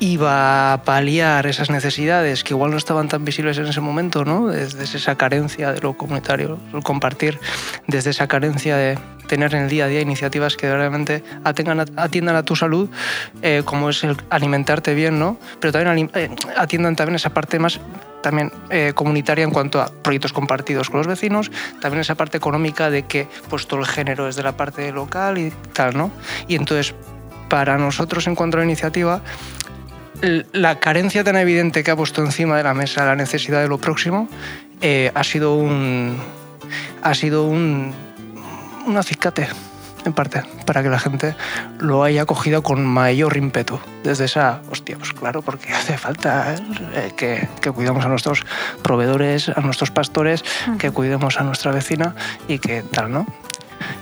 iba 0.00 0.72
a 0.72 0.82
paliar 0.82 1.46
esas 1.46 1.70
necesidades 1.70 2.44
que 2.44 2.54
igual 2.54 2.70
no 2.70 2.76
estaban 2.76 3.08
tan 3.08 3.24
visibles 3.24 3.58
en 3.58 3.66
ese 3.66 3.80
momento, 3.80 4.24
¿no? 4.24 4.48
desde 4.48 4.84
esa 4.84 5.16
carencia 5.16 5.72
de 5.72 5.80
lo 5.80 5.96
comunitario, 5.96 6.58
el 6.74 6.82
compartir, 6.82 7.38
desde 7.86 8.10
esa 8.10 8.26
carencia 8.26 8.76
de 8.76 8.98
tener 9.26 9.54
en 9.54 9.64
el 9.64 9.68
día 9.68 9.84
a 9.84 9.88
día 9.88 10.00
iniciativas 10.00 10.56
que 10.56 10.72
realmente 10.72 11.22
atiendan 11.44 11.80
a, 11.80 11.84
atiendan 11.96 12.36
a 12.36 12.42
tu 12.42 12.56
salud, 12.56 12.90
eh, 13.42 13.62
como 13.64 13.90
es 13.90 14.02
el 14.02 14.16
alimentarte 14.28 14.94
bien, 14.94 15.18
¿no? 15.18 15.38
pero 15.60 15.72
también 15.72 16.10
eh, 16.14 16.30
atiendan 16.56 16.96
también 16.96 17.16
esa 17.16 17.30
parte 17.30 17.58
más 17.58 17.80
también 18.22 18.52
eh, 18.70 18.92
comunitaria 18.94 19.44
en 19.44 19.50
cuanto 19.50 19.80
a 19.80 19.86
proyectos 19.86 20.32
compartidos 20.32 20.90
con 20.90 20.98
los 20.98 21.06
vecinos, 21.06 21.50
también 21.80 22.00
esa 22.00 22.14
parte 22.14 22.36
económica 22.36 22.90
de 22.90 23.04
que 23.04 23.28
pues 23.48 23.66
todo 23.66 23.80
el 23.80 23.86
género 23.86 24.28
es 24.28 24.36
de 24.36 24.42
la 24.42 24.56
parte 24.56 24.92
local 24.92 25.38
y 25.38 25.52
tal, 25.72 25.96
¿no? 25.96 26.10
Y 26.48 26.56
entonces, 26.56 26.94
para 27.48 27.78
nosotros 27.78 28.26
en 28.26 28.34
cuanto 28.34 28.56
a 28.56 28.60
la 28.60 28.64
iniciativa, 28.64 29.22
la 30.52 30.78
carencia 30.78 31.24
tan 31.24 31.36
evidente 31.36 31.82
que 31.82 31.90
ha 31.90 31.96
puesto 31.96 32.22
encima 32.22 32.56
de 32.56 32.62
la 32.62 32.74
mesa 32.74 33.06
la 33.06 33.16
necesidad 33.16 33.62
de 33.62 33.68
lo 33.68 33.78
próximo 33.78 34.28
eh, 34.82 35.10
ha 35.14 35.24
sido 35.24 35.54
un 35.54 36.18
ha 37.02 37.14
sido 37.14 37.44
un, 37.44 37.94
un 38.86 38.96
acicate 38.98 39.48
en 40.04 40.12
parte, 40.12 40.42
para 40.66 40.82
que 40.82 40.88
la 40.88 40.98
gente 40.98 41.34
lo 41.78 42.02
haya 42.02 42.24
cogido 42.26 42.62
con 42.62 42.84
mayor 42.84 43.36
ímpetu. 43.36 43.78
Desde 44.04 44.24
esa, 44.24 44.60
hostia, 44.70 44.96
pues 44.96 45.12
claro, 45.12 45.42
porque 45.42 45.72
hace 45.72 45.96
falta 45.98 46.54
eh, 46.94 47.12
que, 47.16 47.48
que, 47.60 47.70
cuidemos 47.70 48.04
a 48.04 48.08
nuestros 48.08 48.44
proveedores, 48.82 49.48
a 49.48 49.60
nuestros 49.60 49.90
pastores, 49.90 50.44
que 50.78 50.90
cuidemos 50.90 51.38
a 51.38 51.44
nuestra 51.44 51.72
vecina 51.72 52.14
y 52.48 52.58
que 52.58 52.82
tal, 52.82 53.12
¿no? 53.12 53.26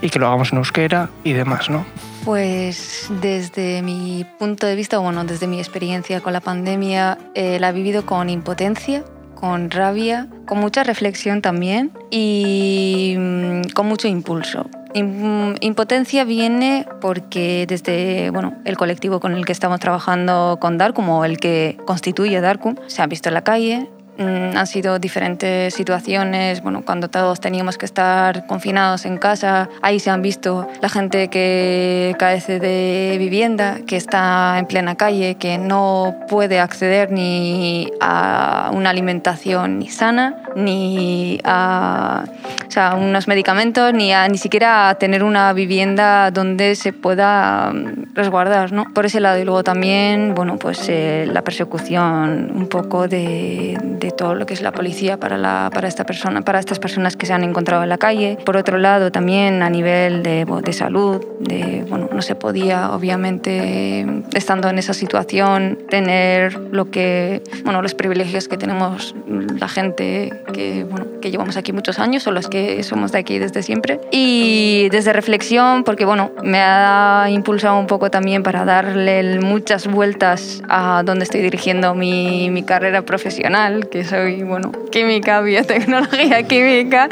Y 0.02 0.10
que 0.10 0.18
lo 0.18 0.26
hagamos 0.26 0.52
en 0.52 0.58
euskera 0.58 1.08
y 1.24 1.32
demás, 1.32 1.70
¿no? 1.70 1.84
Pues 2.24 3.06
desde 3.22 3.80
mi 3.82 4.26
punto 4.38 4.66
de 4.66 4.74
vista, 4.74 4.98
bueno, 4.98 5.24
desde 5.24 5.46
mi 5.46 5.58
experiencia 5.58 6.20
con 6.20 6.32
la 6.32 6.40
pandemia, 6.40 7.16
eh, 7.34 7.58
la 7.58 7.70
he 7.70 7.72
vivido 7.72 8.04
con 8.04 8.28
impotencia, 8.28 9.04
con 9.38 9.70
rabia, 9.70 10.26
con 10.46 10.58
mucha 10.58 10.82
reflexión 10.82 11.42
también 11.42 11.92
y 12.10 13.14
mm, 13.16 13.70
con 13.72 13.86
mucho 13.86 14.08
impulso. 14.08 14.68
Impotencia 14.94 16.24
viene 16.24 16.86
porque 17.00 17.64
desde 17.68 18.30
bueno, 18.30 18.56
el 18.64 18.76
colectivo 18.76 19.20
con 19.20 19.34
el 19.34 19.44
que 19.44 19.52
estamos 19.52 19.78
trabajando 19.78 20.58
con 20.60 20.76
Darkum 20.76 21.08
o 21.10 21.24
el 21.24 21.38
que 21.38 21.78
constituye 21.86 22.40
Darkum 22.40 22.74
se 22.88 23.00
ha 23.00 23.06
visto 23.06 23.28
en 23.28 23.34
la 23.34 23.44
calle, 23.44 23.88
han 24.18 24.66
sido 24.66 24.98
diferentes 24.98 25.74
situaciones, 25.74 26.62
bueno, 26.62 26.82
cuando 26.84 27.08
todos 27.08 27.40
teníamos 27.40 27.78
que 27.78 27.86
estar 27.86 28.46
confinados 28.46 29.04
en 29.04 29.18
casa, 29.18 29.68
ahí 29.82 30.00
se 30.00 30.10
han 30.10 30.22
visto 30.22 30.68
la 30.80 30.88
gente 30.88 31.28
que 31.28 32.16
carece 32.18 32.58
de 32.58 33.16
vivienda, 33.18 33.78
que 33.86 33.96
está 33.96 34.58
en 34.58 34.66
plena 34.66 34.96
calle, 34.96 35.36
que 35.36 35.58
no 35.58 36.16
puede 36.28 36.58
acceder 36.58 37.12
ni 37.12 37.90
a 38.00 38.70
una 38.74 38.90
alimentación 38.90 39.78
ni 39.78 39.88
sana, 39.88 40.42
ni 40.56 41.40
a 41.44 42.24
o 42.68 42.70
sea, 42.70 42.96
unos 42.96 43.28
medicamentos 43.28 43.94
ni, 43.94 44.12
a, 44.12 44.28
ni 44.28 44.36
siquiera 44.36 44.90
a 44.90 44.94
tener 44.96 45.24
una 45.24 45.54
vivienda 45.54 46.30
donde 46.30 46.74
se 46.74 46.92
pueda 46.92 47.72
mm, 47.72 48.14
resguardar, 48.14 48.72
¿no? 48.72 48.92
Por 48.92 49.06
ese 49.06 49.20
lado 49.20 49.38
y 49.38 49.44
luego 49.44 49.64
también, 49.64 50.34
bueno, 50.34 50.58
pues 50.58 50.86
eh, 50.90 51.26
la 51.32 51.42
persecución 51.42 52.50
un 52.54 52.68
poco 52.68 53.08
de, 53.08 53.78
de, 53.82 54.07
todo 54.10 54.34
lo 54.34 54.46
que 54.46 54.54
es 54.54 54.62
la 54.62 54.72
policía 54.72 55.18
para, 55.18 55.36
la, 55.36 55.70
para, 55.72 55.88
esta 55.88 56.04
persona, 56.04 56.42
para 56.42 56.58
estas 56.58 56.78
personas 56.78 57.16
que 57.16 57.26
se 57.26 57.32
han 57.32 57.44
encontrado 57.44 57.82
en 57.82 57.88
la 57.88 57.98
calle. 57.98 58.38
Por 58.44 58.56
otro 58.56 58.78
lado, 58.78 59.12
también 59.12 59.62
a 59.62 59.70
nivel 59.70 60.22
de, 60.22 60.44
de 60.44 60.72
salud, 60.72 61.24
de, 61.40 61.84
bueno, 61.88 62.08
no 62.12 62.22
se 62.22 62.34
podía, 62.34 62.92
obviamente, 62.92 64.06
estando 64.34 64.68
en 64.68 64.78
esa 64.78 64.94
situación, 64.94 65.78
tener 65.88 66.58
lo 66.72 66.90
que, 66.90 67.42
bueno, 67.64 67.82
los 67.82 67.94
privilegios 67.94 68.48
que 68.48 68.56
tenemos 68.56 69.14
la 69.26 69.68
gente 69.68 70.32
que, 70.52 70.84
bueno, 70.84 71.06
que 71.20 71.30
llevamos 71.30 71.56
aquí 71.56 71.72
muchos 71.72 71.98
años 71.98 72.26
o 72.26 72.32
los 72.32 72.48
que 72.48 72.82
somos 72.82 73.12
de 73.12 73.18
aquí 73.18 73.38
desde 73.38 73.62
siempre. 73.62 74.00
Y 74.10 74.88
desde 74.90 75.12
reflexión, 75.12 75.84
porque, 75.84 76.04
bueno, 76.04 76.30
me 76.42 76.60
ha 76.60 77.26
impulsado 77.30 77.78
un 77.78 77.86
poco 77.86 78.10
también 78.10 78.42
para 78.42 78.64
darle 78.64 79.40
muchas 79.40 79.86
vueltas 79.86 80.62
a 80.68 81.02
donde 81.04 81.24
estoy 81.24 81.40
dirigiendo 81.40 81.94
mi, 81.94 82.50
mi 82.50 82.62
carrera 82.62 83.02
profesional, 83.02 83.88
que 83.88 83.97
soy, 84.04 84.42
bueno, 84.42 84.72
química, 84.90 85.40
biotecnología 85.40 86.42
química, 86.48 87.08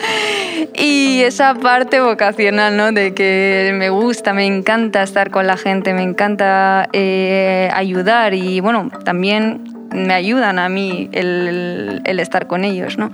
y 0.74 1.22
esa 1.22 1.54
parte 1.54 2.00
vocacional, 2.00 2.76
¿no? 2.76 2.92
De 2.92 3.14
que 3.14 3.72
me 3.74 3.90
gusta, 3.90 4.32
me 4.32 4.46
encanta 4.46 5.02
estar 5.02 5.30
con 5.30 5.46
la 5.46 5.56
gente, 5.56 5.94
me 5.94 6.02
encanta 6.02 6.88
eh, 6.92 7.70
ayudar 7.74 8.34
y, 8.34 8.60
bueno, 8.60 8.90
también 9.04 9.64
me 9.92 10.14
ayudan 10.14 10.58
a 10.58 10.68
mí 10.68 11.08
el, 11.12 12.02
el 12.04 12.20
estar 12.20 12.46
con 12.46 12.64
ellos, 12.64 12.98
¿no? 12.98 13.10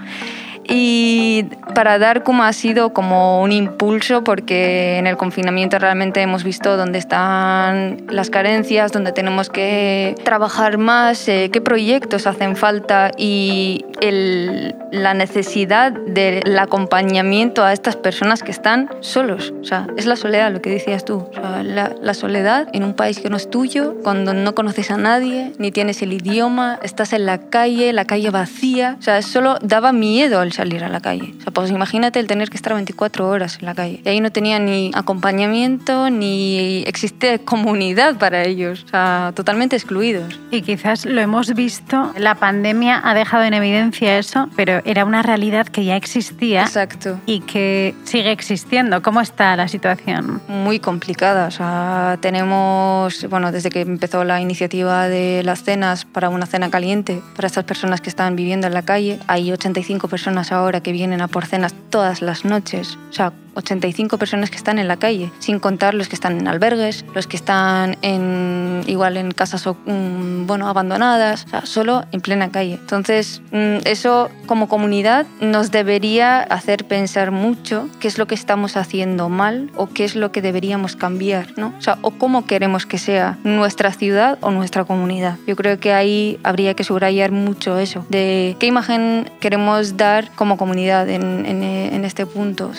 Y 0.65 1.45
para 1.75 1.99
dar 1.99 2.23
como 2.23 2.45
ha 2.45 2.53
sido 2.53 2.93
como 2.93 3.43
un 3.43 3.53
impulso 3.53 4.25
porque 4.25 4.99
en 4.99 5.07
el 5.07 5.17
confinamiento 5.17 5.79
realmente 5.79 6.21
hemos 6.21 6.45
visto 6.45 6.77
dónde 6.77 6.99
están 6.99 7.99
las 8.09 8.31
carencias, 8.31 8.93
dónde 8.93 9.13
tenemos 9.13 9.51
que 9.51 10.15
trabajar 10.25 10.79
más, 10.79 11.29
eh, 11.29 11.51
qué 11.53 11.61
proyectos 11.61 12.27
hacen 12.27 12.57
falta 12.57 13.11
y 13.17 13.85
el, 14.01 14.75
la 14.91 15.15
necesidad 15.15 15.93
del 15.93 16.59
acompañamiento 16.59 17.65
a 17.65 17.73
estas 17.73 17.97
personas 17.97 18.43
que 18.43 18.51
están 18.51 18.91
solos. 19.01 19.53
O 19.61 19.65
sea, 19.65 19.87
es 19.97 20.07
la 20.07 20.17
soledad, 20.17 20.53
lo 20.53 20.61
que 20.61 20.71
decías 20.71 21.05
tú. 21.05 21.29
O 21.31 21.33
sea, 21.33 21.63
la, 21.63 21.95
la 22.01 22.15
soledad 22.15 22.69
en 22.73 22.85
un 22.85 22.95
país 22.95 23.21
que 23.21 23.31
no 23.31 23.37
es 23.37 23.49
tuyo, 23.49 23.97
cuando 24.03 24.35
no 24.35 24.55
conoces 24.55 24.91
a 24.91 24.97
nadie, 24.97 25.53
ni 25.59 25.71
tienes 25.71 26.03
el 26.03 26.13
idioma, 26.13 26.79
estás 26.83 27.13
en 27.13 27.27
la 27.27 27.39
calle, 27.39 27.93
la 27.93 28.05
calle 28.05 28.31
vacía. 28.31 28.97
O 28.99 29.03
sea, 29.03 29.23
solo 29.23 29.57
daba 29.63 29.93
miedo 29.93 30.41
al 30.41 30.53
salir 30.63 30.85
a 30.85 30.89
la 30.89 31.01
calle. 31.01 31.35
O 31.41 31.43
sea, 31.43 31.53
pues 31.53 31.71
imagínate 31.71 32.21
el 32.21 32.29
tener 32.29 32.49
que 32.49 32.57
estar 32.57 32.73
24 32.73 33.29
horas 33.29 33.59
en 33.59 33.67
la 33.67 33.75
calle. 33.75 34.01
Y 34.05 34.09
ahí 34.09 34.21
no 34.21 34.31
tenía 34.31 34.61
ni 34.61 34.93
acompañamiento 34.95 36.09
ni 36.09 36.85
existe 36.87 37.41
comunidad 37.41 38.17
para 38.17 38.45
ellos. 38.45 38.85
O 38.85 38.89
sea, 38.89 39.33
totalmente 39.35 39.75
excluidos. 39.75 40.39
Y 40.53 40.63
quizás 40.63 41.05
lo 41.05 41.21
hemos 41.21 41.53
visto, 41.55 42.13
la 42.17 42.37
pandemia 42.37 43.01
ha 43.03 43.13
dejado 43.15 43.43
en 43.43 43.55
evidencia 43.55 44.19
eso, 44.19 44.49
pero 44.55 44.83
era 44.85 45.05
una 45.05 45.23
realidad 45.23 45.67
que 45.67 45.85
ya 45.85 45.97
existía. 45.97 46.63
Exacto. 46.63 47.19
Y 47.27 47.41
que 47.41 47.97
sigue 48.05 48.31
existiendo. 48.31 49.03
¿Cómo 49.03 49.21
está 49.21 49.57
la 49.57 49.67
situación? 49.67 50.41
Muy 50.47 50.79
complicada. 50.79 51.49
O 51.49 51.51
sea, 51.51 52.19
tenemos, 52.21 53.27
bueno, 53.29 53.51
desde 53.51 53.71
que 53.71 53.81
empezó 53.81 54.23
la 54.23 54.41
iniciativa 54.41 55.09
de 55.09 55.43
las 55.43 55.65
cenas 55.65 56.05
para 56.05 56.29
una 56.29 56.47
cena 56.47 56.71
caliente 56.71 57.21
para 57.35 57.49
estas 57.49 57.65
personas 57.65 58.01
que 58.01 58.11
están 58.11 58.37
viviendo 58.37 58.69
en 58.69 58.75
la 58.75 58.83
calle, 58.83 59.19
hay 59.27 59.51
85 59.51 60.07
personas 60.07 60.42
ahora 60.51 60.81
que 60.81 60.91
vienen 60.91 61.21
a 61.21 61.29
por 61.29 61.47
cenas 61.47 61.75
todas 61.91 62.23
las 62.23 62.45
noches. 62.45 62.99
O 63.11 63.13
sea, 63.13 63.33
85 63.55 64.19
personas 64.19 64.51
que 64.51 64.57
están 64.57 64.79
en 64.79 64.89
la 64.89 64.97
calle, 64.97 65.31
sin 65.39 65.59
contar 65.59 65.95
los 65.95 66.09
que 66.09 66.15
están 66.15 66.39
en 66.39 66.49
albergues, 66.49 67.05
los 67.15 67.27
que 67.27 67.37
están 67.37 67.97
en, 68.03 68.83
igual 68.87 69.17
en 69.17 69.33
casas 69.33 69.67
mm, 69.67 70.47
bueno, 70.47 70.69
abandonadas, 70.69 71.47
solo 71.65 72.05
en 72.13 72.21
plena 72.21 72.51
calle. 72.51 72.75
Entonces, 72.75 73.43
mm, 73.53 73.79
eso 73.85 74.31
como 74.47 74.69
comunidad 74.69 75.27
nos 75.41 75.71
debería 75.71 76.41
hacer 76.41 76.87
pensar 76.87 77.31
mucho 77.31 77.89
qué 78.01 78.09
es 78.09 78.19
lo 78.19 78.27
que 78.27 78.35
estamos 78.35 78.77
haciendo 78.77 79.29
mal 79.29 79.71
o 79.77 79.89
qué 79.89 80.05
es 80.05 80.17
lo 80.17 80.33
que 80.33 80.43
deberíamos 80.43 80.97
cambiar, 80.97 81.49
¿no? 81.57 81.73
O 82.03 82.11
cómo 82.13 82.47
queremos 82.47 82.87
que 82.87 82.99
sea 82.99 83.39
nuestra 83.45 83.93
ciudad 83.93 84.39
o 84.41 84.51
nuestra 84.51 84.85
comunidad. 84.85 85.37
Yo 85.47 85.57
creo 85.57 85.79
que 85.79 85.93
ahí 85.93 86.39
habría 86.43 86.75
que 86.75 86.85
subrayar 86.85 87.31
mucho 87.33 87.79
eso, 87.79 88.05
de 88.09 88.57
qué 88.59 88.67
imagen 88.67 89.31
queremos 89.41 89.97
dar 89.97 90.31
como 90.35 90.57
comunidad 90.57 91.09
en, 91.09 92.05
este 92.05 92.27
punto. 92.27 92.73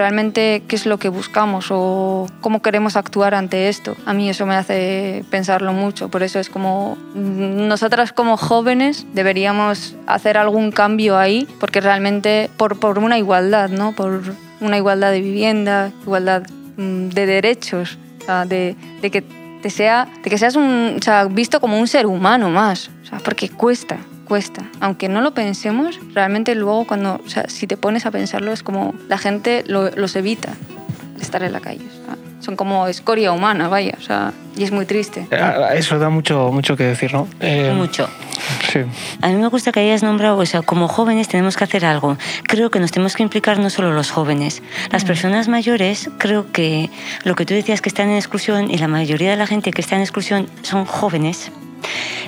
Realmente 0.00 0.62
qué 0.66 0.76
es 0.76 0.86
lo 0.86 0.98
que 0.98 1.10
buscamos 1.10 1.66
o 1.68 2.26
cómo 2.40 2.62
queremos 2.62 2.96
actuar 2.96 3.34
ante 3.34 3.68
esto. 3.68 3.98
A 4.06 4.14
mí 4.14 4.30
eso 4.30 4.46
me 4.46 4.54
hace 4.54 5.26
pensarlo 5.30 5.74
mucho, 5.74 6.08
por 6.08 6.22
eso 6.22 6.38
es 6.38 6.48
como 6.48 6.96
nosotras 7.14 8.14
como 8.14 8.38
jóvenes 8.38 9.04
deberíamos 9.12 9.94
hacer 10.06 10.38
algún 10.38 10.72
cambio 10.72 11.18
ahí, 11.18 11.46
porque 11.60 11.82
realmente 11.82 12.48
por, 12.56 12.80
por 12.80 12.98
una 12.98 13.18
igualdad, 13.18 13.68
¿no? 13.68 13.92
Por 13.92 14.22
una 14.60 14.78
igualdad 14.78 15.12
de 15.12 15.20
vivienda, 15.20 15.92
igualdad 16.02 16.44
mm, 16.78 17.10
de 17.10 17.26
derechos, 17.26 17.98
o 18.22 18.24
sea, 18.24 18.46
de, 18.46 18.76
de, 19.02 19.10
que 19.10 19.20
te 19.60 19.68
sea, 19.68 20.08
de 20.24 20.30
que 20.30 20.38
seas 20.38 20.56
un, 20.56 20.96
o 20.98 21.02
sea, 21.02 21.24
visto 21.24 21.60
como 21.60 21.78
un 21.78 21.88
ser 21.88 22.06
humano 22.06 22.48
más, 22.48 22.90
o 23.02 23.06
sea, 23.06 23.18
porque 23.18 23.50
cuesta 23.50 23.98
cuesta. 24.30 24.62
Aunque 24.78 25.08
no 25.08 25.22
lo 25.22 25.34
pensemos, 25.34 25.98
realmente 26.14 26.54
luego 26.54 26.86
cuando, 26.86 27.20
o 27.26 27.28
sea, 27.28 27.48
si 27.48 27.66
te 27.66 27.76
pones 27.76 28.06
a 28.06 28.12
pensarlo, 28.12 28.52
es 28.52 28.62
como 28.62 28.94
la 29.08 29.18
gente 29.18 29.64
lo, 29.66 29.90
los 29.90 30.14
evita 30.14 30.50
estar 31.20 31.42
en 31.42 31.52
la 31.52 31.58
calle. 31.58 31.84
Son 32.38 32.54
como 32.54 32.86
escoria 32.86 33.32
humana, 33.32 33.66
vaya, 33.66 33.94
o 33.98 34.00
sea, 34.00 34.32
y 34.56 34.62
es 34.62 34.70
muy 34.70 34.86
triste. 34.86 35.26
Eso 35.74 35.98
da 35.98 36.10
mucho, 36.10 36.52
mucho 36.52 36.76
que 36.76 36.84
decir, 36.84 37.12
¿no? 37.12 37.26
Eh, 37.40 37.74
mucho. 37.76 38.08
Sí. 38.72 38.78
A 39.20 39.28
mí 39.30 39.34
me 39.34 39.48
gusta 39.48 39.72
que 39.72 39.80
hayas 39.80 40.04
nombrado, 40.04 40.38
o 40.38 40.46
sea, 40.46 40.62
como 40.62 40.86
jóvenes 40.86 41.26
tenemos 41.26 41.56
que 41.56 41.64
hacer 41.64 41.84
algo. 41.84 42.16
Creo 42.44 42.70
que 42.70 42.78
nos 42.78 42.92
tenemos 42.92 43.16
que 43.16 43.24
implicar 43.24 43.58
no 43.58 43.68
solo 43.68 43.92
los 43.92 44.12
jóvenes. 44.12 44.62
Las 44.92 45.04
personas 45.04 45.48
mayores, 45.48 46.08
creo 46.18 46.52
que 46.52 46.88
lo 47.24 47.34
que 47.34 47.46
tú 47.46 47.54
decías 47.54 47.80
que 47.80 47.88
están 47.88 48.08
en 48.10 48.14
exclusión 48.14 48.70
y 48.70 48.78
la 48.78 48.86
mayoría 48.86 49.32
de 49.32 49.36
la 49.36 49.48
gente 49.48 49.72
que 49.72 49.80
está 49.80 49.96
en 49.96 50.02
exclusión 50.02 50.48
son 50.62 50.84
jóvenes 50.84 51.50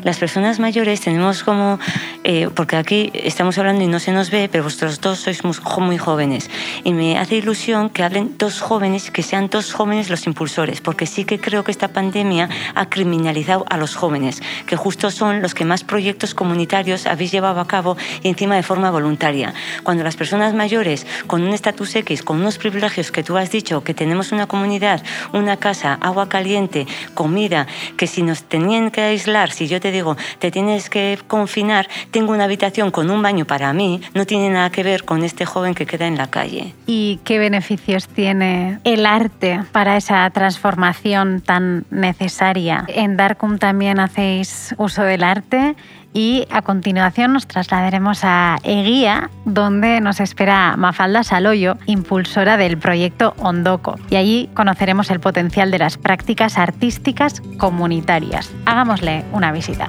las 0.02 0.18
personas 0.18 0.58
mayores 0.58 1.00
tenemos 1.00 1.44
como, 1.44 1.78
eh, 2.24 2.48
porque 2.54 2.76
aquí 2.76 3.10
estamos 3.14 3.58
hablando 3.58 3.84
y 3.84 3.86
no 3.86 4.00
se 4.00 4.12
nos 4.12 4.30
ve, 4.30 4.48
pero 4.50 4.64
vosotros 4.64 5.00
dos 5.00 5.20
sois 5.20 5.42
muy, 5.44 5.98
jóvenes. 5.98 6.50
Y 6.84 6.92
me 6.92 7.18
hace 7.18 7.36
ilusión 7.36 7.90
que 7.90 8.02
hablen 8.02 8.36
dos 8.38 8.60
jóvenes, 8.60 9.10
que 9.10 9.22
sean 9.22 9.48
dos 9.48 9.72
jóvenes 9.72 10.10
los 10.10 10.26
impulsores, 10.26 10.80
porque 10.80 11.06
sí 11.06 11.24
que 11.24 11.38
creo 11.38 11.64
que 11.64 11.70
esta 11.70 11.88
pandemia 11.88 12.48
ha 12.74 12.86
criminalizado 12.88 13.64
a 13.68 13.76
los 13.76 13.94
jóvenes, 13.94 14.42
que 14.66 14.76
justo 14.76 15.10
son 15.10 15.42
los 15.42 15.54
que 15.54 15.64
más 15.64 15.84
proyectos 15.84 16.34
comunitarios 16.34 17.06
habéis 17.06 17.32
llevado 17.32 17.60
a 17.60 17.66
cabo 17.66 17.96
y 18.22 18.28
encima 18.28 18.56
de 18.56 18.62
forma 18.62 18.90
voluntaria. 18.90 19.54
Cuando 19.82 20.04
las 20.04 20.16
personas 20.16 20.54
mayores, 20.54 21.06
con 21.26 21.42
un 21.42 21.52
estatus 21.52 21.94
X, 21.94 22.22
con 22.22 22.40
unos 22.40 22.58
privilegios 22.58 23.12
que 23.12 23.22
tú 23.22 23.36
has 23.36 23.50
dicho, 23.50 23.84
que 23.84 23.94
tenemos 23.94 24.32
una 24.32 24.46
comunidad, 24.46 25.02
una 25.32 25.56
casa, 25.56 25.98
agua 26.00 26.28
caliente, 26.28 26.86
comida, 27.14 27.66
que 27.96 28.06
si 28.06 28.22
nos 28.22 28.44
tenían 28.44 28.90
que 28.90 29.02
aislar, 29.02 29.41
si 29.50 29.66
yo 29.66 29.80
te 29.80 29.90
digo, 29.90 30.16
te 30.38 30.50
tienes 30.50 30.88
que 30.88 31.18
confinar, 31.26 31.88
tengo 32.10 32.32
una 32.32 32.44
habitación 32.44 32.90
con 32.90 33.10
un 33.10 33.22
baño 33.22 33.44
para 33.44 33.72
mí, 33.72 34.00
no 34.14 34.26
tiene 34.26 34.50
nada 34.50 34.70
que 34.70 34.82
ver 34.82 35.04
con 35.04 35.24
este 35.24 35.44
joven 35.44 35.74
que 35.74 35.86
queda 35.86 36.06
en 36.06 36.16
la 36.16 36.28
calle. 36.28 36.74
¿Y 36.86 37.20
qué 37.24 37.38
beneficios 37.38 38.08
tiene 38.08 38.78
el 38.84 39.06
arte 39.06 39.62
para 39.72 39.96
esa 39.96 40.28
transformación 40.30 41.40
tan 41.40 41.84
necesaria? 41.90 42.84
En 42.88 43.16
Darkum 43.16 43.58
también 43.58 43.98
hacéis 43.98 44.74
uso 44.78 45.02
del 45.02 45.24
arte 45.24 45.74
y 46.14 46.46
a 46.50 46.62
continuación 46.62 47.32
nos 47.32 47.46
trasladaremos 47.46 48.20
a 48.22 48.58
Eguía, 48.64 49.30
donde 49.44 50.00
nos 50.00 50.20
espera 50.20 50.76
Mafalda 50.76 51.24
Saloyo, 51.24 51.76
impulsora 51.86 52.56
del 52.56 52.78
proyecto 52.78 53.34
Ondoco. 53.38 53.96
Y 54.10 54.16
allí 54.16 54.50
conoceremos 54.54 55.10
el 55.10 55.20
potencial 55.20 55.70
de 55.70 55.78
las 55.78 55.96
prácticas 55.96 56.58
artísticas 56.58 57.42
comunitarias. 57.58 58.52
Hagámosle 58.66 59.24
una 59.32 59.52
visita. 59.52 59.88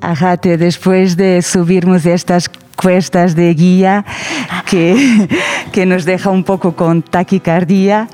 Ajate, 0.00 0.58
después 0.58 1.16
de 1.16 1.42
subirnos 1.42 2.02
de 2.02 2.14
estas 2.14 2.50
cuestas 2.76 3.36
de 3.36 3.54
guía 3.54 4.04
que, 4.66 5.28
que 5.72 5.86
nos 5.86 6.04
deja 6.04 6.28
un 6.30 6.44
poco 6.44 6.76
con 6.76 7.02
taquicardia. 7.02 8.08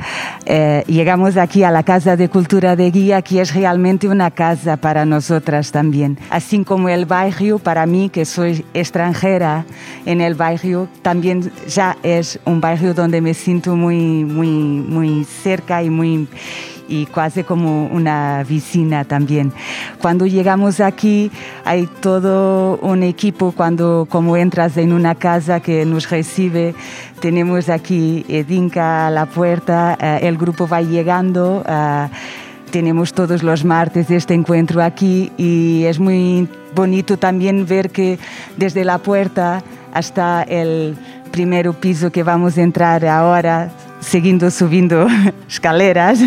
Eh, 0.47 0.85
llegamos 0.87 1.37
aquí 1.37 1.65
a 1.65 1.73
la 1.73 1.83
Casa 1.83 2.17
de 2.17 2.29
Cultura 2.29 2.77
de 2.77 2.91
Guía, 2.91 3.21
que 3.21 3.41
es 3.41 3.53
realmente 3.53 4.09
una 4.09 4.31
casa 4.31 4.77
para 4.77 5.05
nosotras 5.05 5.73
también. 5.73 6.19
Así 6.31 6.63
como 6.65 6.89
el 6.89 7.05
barrio, 7.05 7.59
para 7.59 7.85
mí, 7.85 8.11
que 8.11 8.25
soy 8.25 8.65
extranjera 8.75 9.67
en 10.07 10.21
el 10.21 10.35
barrio, 10.35 10.89
también 11.03 11.51
ya 11.67 11.97
es 12.05 12.39
un 12.45 12.61
barrio 12.61 12.95
donde 12.95 13.21
me 13.21 13.35
siento 13.35 13.75
muy, 13.75 14.25
muy, 14.25 14.49
muy 14.49 15.25
cerca 15.25 15.83
y 15.83 15.91
muy 15.91 16.29
y 16.89 17.07
casi 17.07 17.45
como 17.45 17.87
una 17.87 18.45
vecina 18.49 19.05
también. 19.05 19.53
Cuando 20.01 20.27
llegamos 20.27 20.81
aquí 20.81 21.31
hay 21.65 21.87
todo 22.01 22.79
un 22.79 23.03
equipo 23.03 23.53
cuando 23.53 24.07
como 24.09 24.37
entras 24.37 24.77
en 24.77 24.93
una 24.93 25.15
casa 25.15 25.61
que 25.61 25.85
nos 25.85 26.09
recibe. 26.11 26.75
Tenemos 27.21 27.69
aquí 27.69 28.25
Edinka 28.29 29.07
a 29.07 29.11
la 29.11 29.27
puerta, 29.27 29.97
eh, 30.01 30.21
el 30.23 30.37
grupo 30.37 30.67
va 30.67 30.83
llegando. 30.83 31.65
Eh, 31.69 32.09
tenemos 32.71 33.13
todos 33.13 33.43
los 33.43 33.65
martes 33.65 34.11
este 34.11 34.35
encuentro 34.35 34.83
aquí 34.83 35.33
y 35.37 35.85
es 35.85 35.99
muy 35.99 36.49
bonito 36.75 37.17
también 37.17 37.67
ver 37.67 37.91
que 37.91 38.19
desde 38.57 38.85
la 38.85 38.99
puerta 38.99 39.63
hasta 39.93 40.43
el 40.43 40.97
primer 41.29 41.71
piso 41.75 42.11
que 42.11 42.23
vamos 42.23 42.59
a 42.59 42.63
entrar 42.63 43.05
ahora, 43.07 43.71
siguiendo 44.01 44.51
subiendo 44.51 45.07
escaleras, 45.49 46.21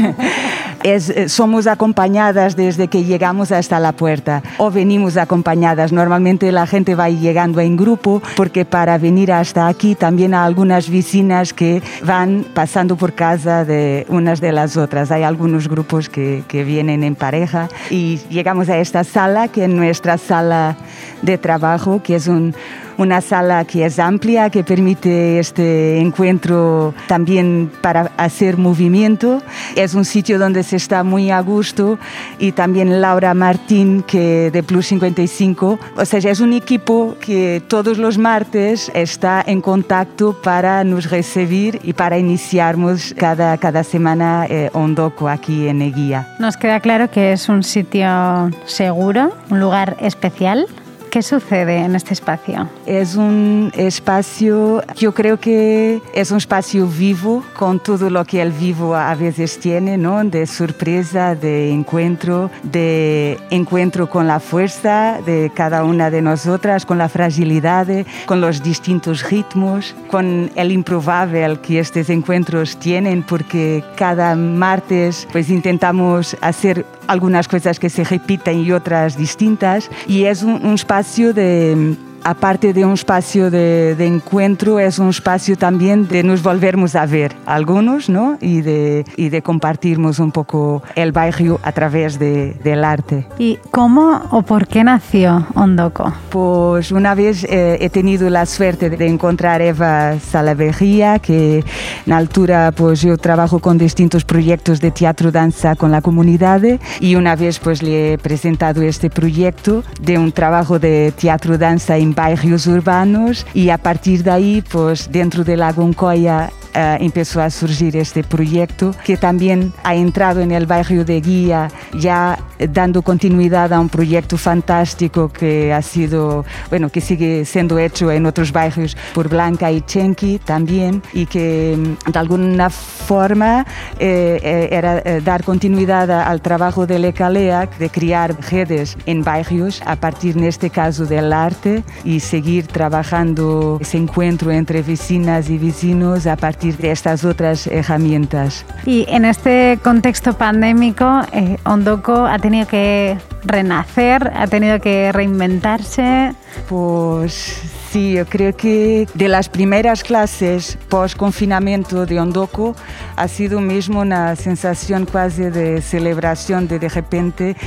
eh, 0.84 1.30
somos 1.30 1.68
acompañadas 1.68 2.56
desde 2.56 2.88
que 2.88 3.04
llegamos 3.04 3.52
hasta 3.52 3.80
la 3.80 3.92
puerta 3.92 4.42
o 4.58 4.72
venimos 4.72 5.18
acompañadas. 5.18 5.92
Normalmente 5.92 6.52
la 6.52 6.68
gente 6.68 6.96
va 6.96 7.10
llegando 7.10 7.60
en 7.60 7.78
grupo 7.78 8.22
porque 8.36 8.66
para 8.66 8.98
venir 8.98 9.32
hasta 9.32 9.68
aquí 9.68 9.96
también 9.96 10.34
hay 10.34 10.48
algunas 10.48 10.90
vecinas 10.90 11.54
que 11.54 11.82
van 12.04 12.46
pasando 12.54 12.96
por 12.96 13.14
casa 13.14 13.66
de 13.66 14.06
unas 14.10 14.42
de 14.42 14.52
las 14.52 14.78
otras. 14.78 15.12
Hay 15.12 15.24
algunos 15.24 15.68
grupos 15.68 16.10
que, 16.10 16.44
que 16.48 16.64
vienen 16.64 17.04
en 17.04 17.16
pareja 17.16 17.70
y 17.90 18.20
llegamos 18.30 18.70
a 18.70 18.78
esta 18.78 19.04
sala 19.04 19.48
que 19.48 19.66
es 19.66 19.70
nuestra 19.70 20.18
sala 20.18 20.78
de 21.22 21.38
trabajo, 21.38 22.02
que 22.04 22.16
es 22.16 22.28
un 22.28 22.56
una 23.02 23.22
sala 23.22 23.66
que 23.66 23.86
es 23.86 24.00
amplia, 24.00 24.50
que 24.50 24.64
permite 24.64 25.40
este 25.40 26.00
encuentro 26.00 26.94
también 27.08 27.72
para 27.82 28.12
hacer 28.18 28.58
movimiento. 28.58 29.42
Es 29.76 29.96
un 29.96 30.06
sitio 30.06 30.38
donde 30.38 30.64
se 30.72 30.78
está 30.78 31.04
muy 31.04 31.32
a 31.32 31.42
gusto 31.42 32.00
y 32.40 32.54
también 32.54 33.02
Laura 33.02 33.34
Martín, 33.34 34.04
que 34.08 34.50
de 34.52 34.64
Plus 34.64 34.88
55. 34.88 35.78
O 35.98 36.06
sea, 36.06 36.32
es 36.32 36.40
un 36.40 36.54
equipo 36.54 37.18
que 37.20 37.62
todos 37.68 37.98
los 37.98 38.18
martes 38.18 38.90
está 38.94 39.44
en 39.46 39.60
contacto 39.60 40.32
para 40.42 40.86
nos 40.86 41.10
recibir 41.10 41.82
y 41.84 41.92
para 41.92 42.18
iniciarnos 42.18 43.14
cada, 43.18 43.58
cada 43.58 43.84
semana 43.84 44.46
eh, 44.50 44.70
Ondoco 44.72 45.28
aquí 45.28 45.68
en 45.68 45.82
Eguía. 45.82 46.36
Nos 46.40 46.56
queda 46.56 46.80
claro 46.80 47.12
que 47.12 47.34
es 47.34 47.50
un 47.50 47.64
sitio 47.64 48.50
seguro, 48.66 49.34
un 49.50 49.60
lugar 49.60 49.98
especial 50.00 50.68
¿Qué 51.12 51.22
sucede 51.22 51.80
en 51.80 51.94
este 51.98 52.14
espacio? 52.14 52.70
Es 52.86 53.18
un 53.18 53.70
espacio, 53.76 54.82
yo 54.96 55.14
creo 55.14 55.38
que 55.38 56.02
es 56.14 56.32
un 56.32 56.38
espacio 56.38 56.88
vivo, 56.88 57.44
con 57.54 57.82
todo 57.82 58.10
lo 58.10 58.24
que 58.24 58.42
el 58.42 58.54
vivo 58.54 58.96
a 58.96 59.14
veces 59.16 59.60
tiene, 59.60 59.98
¿no? 59.98 60.24
De 60.24 60.48
sorpresa, 60.48 61.36
de 61.36 61.70
encuentro, 61.70 62.50
de 62.64 63.38
encuentro 63.50 64.10
con 64.10 64.26
la 64.26 64.40
fuerza 64.40 65.20
de 65.26 65.52
cada 65.54 65.84
una 65.84 66.10
de 66.10 66.22
nosotras, 66.22 66.86
con 66.86 66.98
la 66.98 67.10
fragilidad, 67.10 67.88
con 68.26 68.40
los 68.40 68.64
distintos 68.64 69.30
ritmos, 69.30 69.94
con 70.10 70.50
el 70.56 70.72
improbable 70.72 71.60
que 71.62 71.80
estos 71.80 72.10
encuentros 72.10 72.78
tienen, 72.78 73.24
porque 73.24 73.84
cada 73.98 74.34
martes 74.38 75.28
pues 75.34 75.50
intentamos 75.50 76.38
hacer 76.40 76.86
algunas 77.08 77.48
cosas 77.48 77.80
que 77.80 77.90
se 77.90 78.04
repiten 78.04 78.60
y 78.60 78.72
otras 78.72 79.18
distintas, 79.18 79.90
y 80.08 80.26
es 80.26 80.44
un, 80.44 80.74
espacio 80.74 81.34
de 81.34 81.96
aparte 82.24 82.74
de 82.74 82.86
un 82.86 82.94
espacio 82.94 83.50
de, 83.50 83.96
encuentro, 84.00 84.80
es 84.80 85.00
un 85.00 85.10
espacio 85.10 85.58
también 85.58 86.08
de 86.08 86.24
nos 86.24 86.44
volvermos 86.44 86.96
a 86.96 87.06
ver 87.06 87.36
algunos, 87.46 88.10
¿no? 88.10 88.38
Y 88.42 88.62
de, 88.62 89.06
y 89.16 89.30
de 89.30 89.42
compartirnos 89.42 90.20
un 90.20 90.32
poco 90.32 90.84
el 90.96 91.12
barrio 91.12 91.60
a 91.64 91.72
través 91.72 92.20
de, 92.20 92.54
del 92.64 92.84
arte. 92.84 93.28
¿Y 93.38 93.60
cómo 93.72 94.22
o 94.32 94.42
por 94.44 94.68
qué 94.68 94.84
nació 94.84 95.48
Ondoco? 95.56 96.14
Pues 96.30 96.92
una 96.92 97.16
vez 97.16 97.44
eh, 97.46 97.78
he 97.80 97.90
tenido 97.90 98.30
la 98.30 98.46
suerte 98.46 98.90
de 98.90 99.08
encontrar 99.08 99.62
a 99.62 99.66
Eva 99.66 100.20
Salaverría, 100.20 101.20
que 101.20 101.64
en 102.06 102.14
altura 102.14 102.72
pues 102.72 103.02
yo 103.02 103.18
trabajo 103.18 103.60
con 103.60 103.78
distintos 103.78 104.26
proyectos 104.26 104.80
de 104.82 104.92
teatro 104.92 105.32
danza 105.32 105.76
con 105.76 105.92
la 105.92 106.02
comunidad 106.02 106.62
y 107.00 107.16
una 107.16 107.36
vez 107.36 107.60
pues 107.60 107.82
le 107.82 108.14
he 108.14 108.18
presentado 108.18 108.82
este 108.82 109.10
proyecto 109.10 109.84
de 110.02 110.18
un 110.18 110.32
trabajo 110.32 110.80
de 110.80 111.14
teatro 111.16 111.58
danza 111.58 111.98
en 111.98 112.11
bairros 112.14 112.68
urbanos 112.68 113.46
y 113.54 113.70
a 113.70 113.78
partir 113.78 114.24
de 114.24 114.32
ahí, 114.32 114.64
pues 114.72 115.12
dentro 115.12 115.44
de 115.44 115.58
la 115.58 115.72
Goncoya 115.72 116.52
uh, 116.76 117.04
empezó 117.04 117.42
a 117.42 117.50
surgir 117.50 117.96
este 117.98 118.24
proyecto 118.24 118.96
que 119.04 119.18
también 119.18 119.74
ha 119.84 119.96
entrado 119.96 120.42
en 120.42 120.52
el 120.52 120.66
barrio 120.66 121.06
de 121.06 121.22
Guía, 121.22 121.70
ya 121.94 122.38
dando 122.70 123.02
continuidad 123.02 123.74
a 123.74 123.80
un 123.80 123.90
proyecto 123.90 124.38
fantástico 124.38 125.30
que 125.30 125.74
ha 125.74 125.82
sido, 125.82 126.46
bueno, 126.70 126.90
que 126.90 127.02
sigue 127.02 127.46
siendo 127.46 127.80
hecho 127.80 128.12
en 128.12 128.26
otros 128.26 128.52
barrios 128.52 128.96
por 129.14 129.30
Blanca 129.30 129.72
y 129.72 129.82
Chenki 129.82 130.40
también 130.40 131.02
y 131.14 131.26
que 131.26 131.76
mm, 131.78 132.12
de 132.12 132.20
alguna 132.20 132.70
forma 132.70 133.66
eh, 134.00 134.40
eh, 134.44 134.70
era 134.72 135.00
eh, 135.00 135.22
dar 135.24 135.44
continuidad 135.44 136.10
al 136.12 136.42
trabajo 136.42 136.86
de 136.86 137.00
Lecaleac 137.00 137.78
de 137.78 137.90
crear 137.90 138.36
redes 138.50 138.98
en 139.06 139.24
barrios 139.24 139.82
a 139.86 139.96
partir 139.96 140.38
en 140.38 140.46
este 140.46 140.70
caso 140.70 141.06
del 141.06 141.34
arte 141.34 141.84
y 142.04 142.20
seguir 142.20 142.68
trabajando 142.68 143.78
ese 143.82 143.98
encuentro 143.98 144.52
entre 144.52 144.82
vecinas 144.82 145.50
y 145.50 145.58
vecinos 145.58 146.28
a 146.28 146.36
partir 146.36 146.61
de 146.62 146.92
estas 146.92 147.26
otras 147.26 147.68
herramientas. 147.68 148.66
Y 148.86 149.06
en 149.10 149.26
este 149.26 149.80
contexto 149.84 150.34
pandémico, 150.34 151.22
eh, 151.34 151.58
Ondoco 151.66 152.26
ha 152.26 152.38
tenido 152.40 152.68
que 152.68 153.18
renacer, 153.44 154.32
ha 154.36 154.48
tenido 154.48 154.80
que 154.80 155.12
reinventarse. 155.12 156.34
Pues 156.70 157.81
Sí, 157.92 158.14
yo 158.14 158.26
creo 158.26 158.56
que 158.56 159.06
de 159.16 159.28
las 159.28 159.50
primeras 159.50 160.02
clases 160.02 160.78
post-confinamiento 160.88 162.06
de 162.06 162.22
Ondoco 162.22 162.74
ha 163.18 163.28
sido 163.28 163.60
mismo 163.60 164.00
una 164.00 164.38
sensación 164.38 165.06
casi 165.06 165.44
de 165.44 165.82
celebración 165.82 166.70
de 166.70 166.80
de 166.80 166.88
repente, 166.88 167.58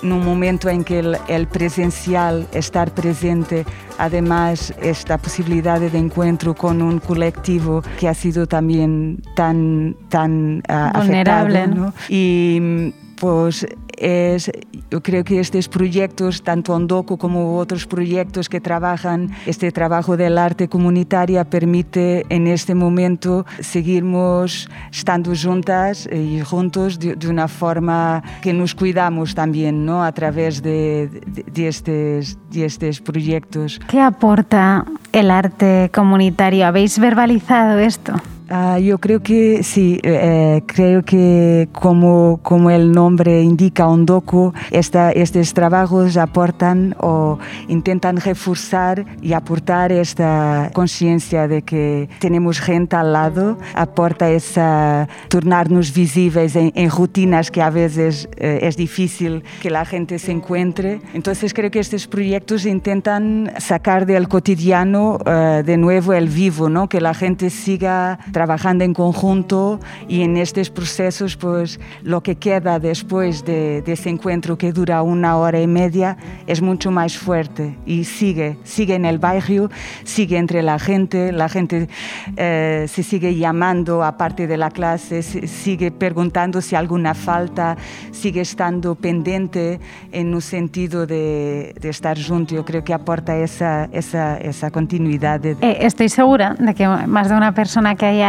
en 0.00 0.12
un 0.12 0.24
momento 0.24 0.68
en 0.68 0.84
que 0.84 1.00
el, 1.26 1.46
presencial, 1.48 2.46
estar 2.52 2.94
presente, 2.94 3.66
además 3.98 4.72
esta 4.80 5.18
posibilidad 5.18 5.80
de 5.80 5.98
encuentro 5.98 6.54
con 6.54 6.80
un 6.80 7.00
colectivo 7.00 7.82
que 7.98 8.08
ha 8.08 8.14
sido 8.14 8.46
también 8.46 9.20
tan, 9.34 9.96
tan 10.08 10.62
uh, 10.68 10.98
vulnerable. 10.98 11.58
Afectado, 11.58 11.86
¿no? 11.86 11.94
Y 12.08 12.94
pues 13.22 13.66
es, 13.96 14.50
yo 14.90 15.02
creo 15.02 15.24
que 15.24 15.40
estos 15.40 15.68
proyectos, 15.68 16.42
tanto 16.42 16.74
Ondoco 16.74 17.16
como 17.16 17.58
otros 17.58 17.86
proyectos 17.86 18.48
que 18.48 18.60
trabajan, 18.60 19.30
este 19.46 19.72
trabajo 19.72 20.16
del 20.16 20.38
arte 20.38 20.68
comunitaria 20.68 21.44
permite 21.44 22.24
en 22.28 22.46
este 22.46 22.74
momento 22.74 23.46
seguirnos 23.60 24.68
estando 24.90 25.32
juntas 25.34 26.08
y 26.12 26.40
juntos 26.40 26.98
de, 26.98 27.16
una 27.28 27.48
forma 27.48 28.22
que 28.42 28.52
nos 28.52 28.74
cuidamos 28.74 29.34
también, 29.34 29.84
¿no? 29.86 30.04
A 30.04 30.12
través 30.12 30.62
de, 30.62 31.08
de, 31.26 31.44
de, 31.44 31.68
estos, 31.68 32.38
de 32.50 32.64
estos 32.64 33.00
proyectos. 33.00 33.80
¿Qué 33.88 34.00
aporta 34.00 34.84
el 35.12 35.30
arte 35.30 35.90
comunitario? 35.94 36.66
¿Habéis 36.66 36.98
verbalizado 36.98 37.78
esto? 37.78 38.14
Uh, 38.52 38.76
yo 38.76 38.98
creo 38.98 39.20
que 39.20 39.62
sí, 39.62 39.98
eh, 40.02 40.60
creo 40.66 41.02
que 41.02 41.70
como, 41.72 42.38
como 42.42 42.70
el 42.70 42.92
nombre 42.92 43.40
indica, 43.40 43.88
Ondoku, 43.88 44.52
esta, 44.70 45.10
estos 45.10 45.54
trabajos 45.54 46.18
aportan 46.18 46.94
o 47.00 47.38
intentan 47.68 48.18
reforzar 48.18 49.06
y 49.22 49.32
aportar 49.32 49.90
esta 49.90 50.70
conciencia 50.74 51.48
de 51.48 51.62
que 51.62 52.10
tenemos 52.18 52.60
gente 52.60 52.94
al 52.94 53.14
lado, 53.14 53.56
aporta 53.74 54.28
esa 54.28 55.08
tornarnos 55.28 55.94
visibles 55.94 56.54
en, 56.54 56.72
en 56.74 56.90
rutinas 56.90 57.50
que 57.50 57.62
a 57.62 57.70
veces 57.70 58.28
eh, 58.36 58.58
es 58.60 58.76
difícil 58.76 59.44
que 59.62 59.70
la 59.70 59.86
gente 59.86 60.18
se 60.18 60.30
encuentre. 60.30 61.00
Entonces 61.14 61.54
creo 61.54 61.70
que 61.70 61.78
estos 61.78 62.06
proyectos 62.06 62.66
intentan 62.66 63.50
sacar 63.56 64.04
del 64.04 64.28
cotidiano 64.28 65.16
uh, 65.24 65.62
de 65.62 65.78
nuevo 65.78 66.12
el 66.12 66.28
vivo, 66.28 66.68
¿no? 66.68 66.86
que 66.90 67.00
la 67.00 67.14
gente 67.14 67.48
siga 67.48 68.18
trabajando 68.30 68.41
trabajando 68.42 68.82
en 68.82 68.92
conjunto 68.92 69.78
y 70.08 70.22
en 70.22 70.36
estos 70.36 70.68
procesos, 70.68 71.36
pues 71.36 71.78
lo 72.02 72.24
que 72.24 72.34
queda 72.34 72.80
después 72.80 73.44
de, 73.44 73.82
de, 73.82 73.92
ese 73.92 74.10
encuentro 74.10 74.58
que 74.58 74.72
dura 74.72 75.02
una 75.02 75.36
hora 75.36 75.60
y 75.60 75.68
media 75.68 76.16
es 76.48 76.60
mucho 76.60 76.90
más 76.90 77.16
fuerte 77.16 77.76
y 77.86 78.02
sigue, 78.02 78.56
sigue 78.64 78.96
en 78.96 79.04
el 79.04 79.20
barrio, 79.20 79.70
sigue 80.02 80.38
entre 80.38 80.60
la 80.64 80.80
gente, 80.80 81.30
la 81.30 81.48
gente 81.48 81.88
eh, 82.36 82.86
se 82.88 83.04
sigue 83.04 83.36
llamando 83.36 84.02
aparte 84.02 84.48
de 84.48 84.56
la 84.56 84.72
clase, 84.72 85.22
sigue 85.22 85.92
preguntando 85.92 86.60
si 86.60 86.74
alguna 86.74 87.14
falta, 87.14 87.76
sigue 88.10 88.40
estando 88.40 88.96
pendiente 88.96 89.78
en 90.10 90.34
un 90.34 90.42
sentido 90.42 91.06
de, 91.06 91.76
de 91.80 91.88
estar 91.88 92.18
junto. 92.20 92.56
Yo 92.56 92.64
creo 92.64 92.82
que 92.82 92.92
aporta 92.92 93.36
esa, 93.36 93.88
esa, 93.92 94.36
esa 94.38 94.72
continuidad. 94.72 95.38
De... 95.38 95.52
Eh, 95.60 95.78
estoy 95.82 96.08
segura 96.08 96.56
de 96.58 96.74
que 96.74 96.88
más 96.88 97.28
de 97.28 97.36
una 97.36 97.52
persona 97.54 97.94
que 97.94 98.06
haya 98.06 98.21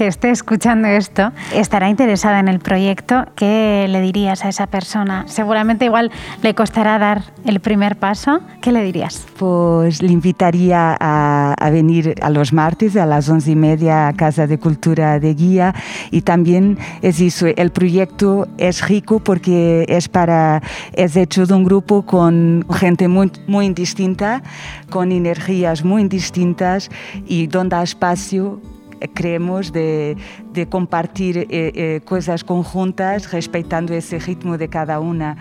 que 0.00 0.06
esté 0.06 0.30
escuchando 0.30 0.88
esto 0.88 1.30
estará 1.52 1.90
interesada 1.90 2.40
en 2.40 2.48
el 2.48 2.58
proyecto, 2.58 3.26
¿qué 3.36 3.84
le 3.86 4.00
dirías 4.00 4.46
a 4.46 4.48
esa 4.48 4.66
persona? 4.66 5.24
Seguramente 5.28 5.84
igual 5.84 6.10
le 6.40 6.54
costará 6.54 6.98
dar 6.98 7.22
el 7.44 7.60
primer 7.60 7.96
paso. 7.96 8.40
¿Qué 8.62 8.72
le 8.72 8.82
dirías? 8.82 9.26
Pues 9.38 10.00
le 10.00 10.10
invitaría 10.10 10.96
a, 10.98 11.52
a 11.52 11.68
venir 11.68 12.14
a 12.22 12.30
los 12.30 12.54
martes 12.54 12.96
a 12.96 13.04
las 13.04 13.28
once 13.28 13.50
y 13.50 13.56
media 13.56 14.08
a 14.08 14.14
Casa 14.14 14.46
de 14.46 14.58
Cultura 14.58 15.20
de 15.20 15.34
Guía 15.34 15.74
y 16.10 16.22
también 16.22 16.78
es 17.02 17.20
eso, 17.20 17.48
el 17.48 17.70
proyecto 17.70 18.48
es 18.56 18.88
rico 18.88 19.20
porque 19.20 19.84
es 19.86 20.08
para 20.08 20.62
es 20.94 21.14
hecho 21.14 21.44
de 21.44 21.52
un 21.52 21.64
grupo 21.64 22.06
con 22.06 22.64
gente 22.72 23.06
muy, 23.06 23.30
muy 23.46 23.68
distinta, 23.74 24.42
con 24.88 25.12
energías 25.12 25.84
muy 25.84 26.04
distintas 26.08 26.88
y 27.26 27.48
donde 27.48 27.76
hay 27.76 27.84
espacio 27.84 28.62
creemos 29.08 29.72
de, 29.72 30.16
de 30.52 30.68
compartir 30.68 31.38
eh, 31.38 31.46
eh, 31.50 32.00
cosas 32.04 32.44
conjuntas 32.44 33.32
respetando 33.32 33.94
ese 33.94 34.18
ritmo 34.18 34.58
de 34.58 34.68
cada 34.68 35.00
una. 35.00 35.36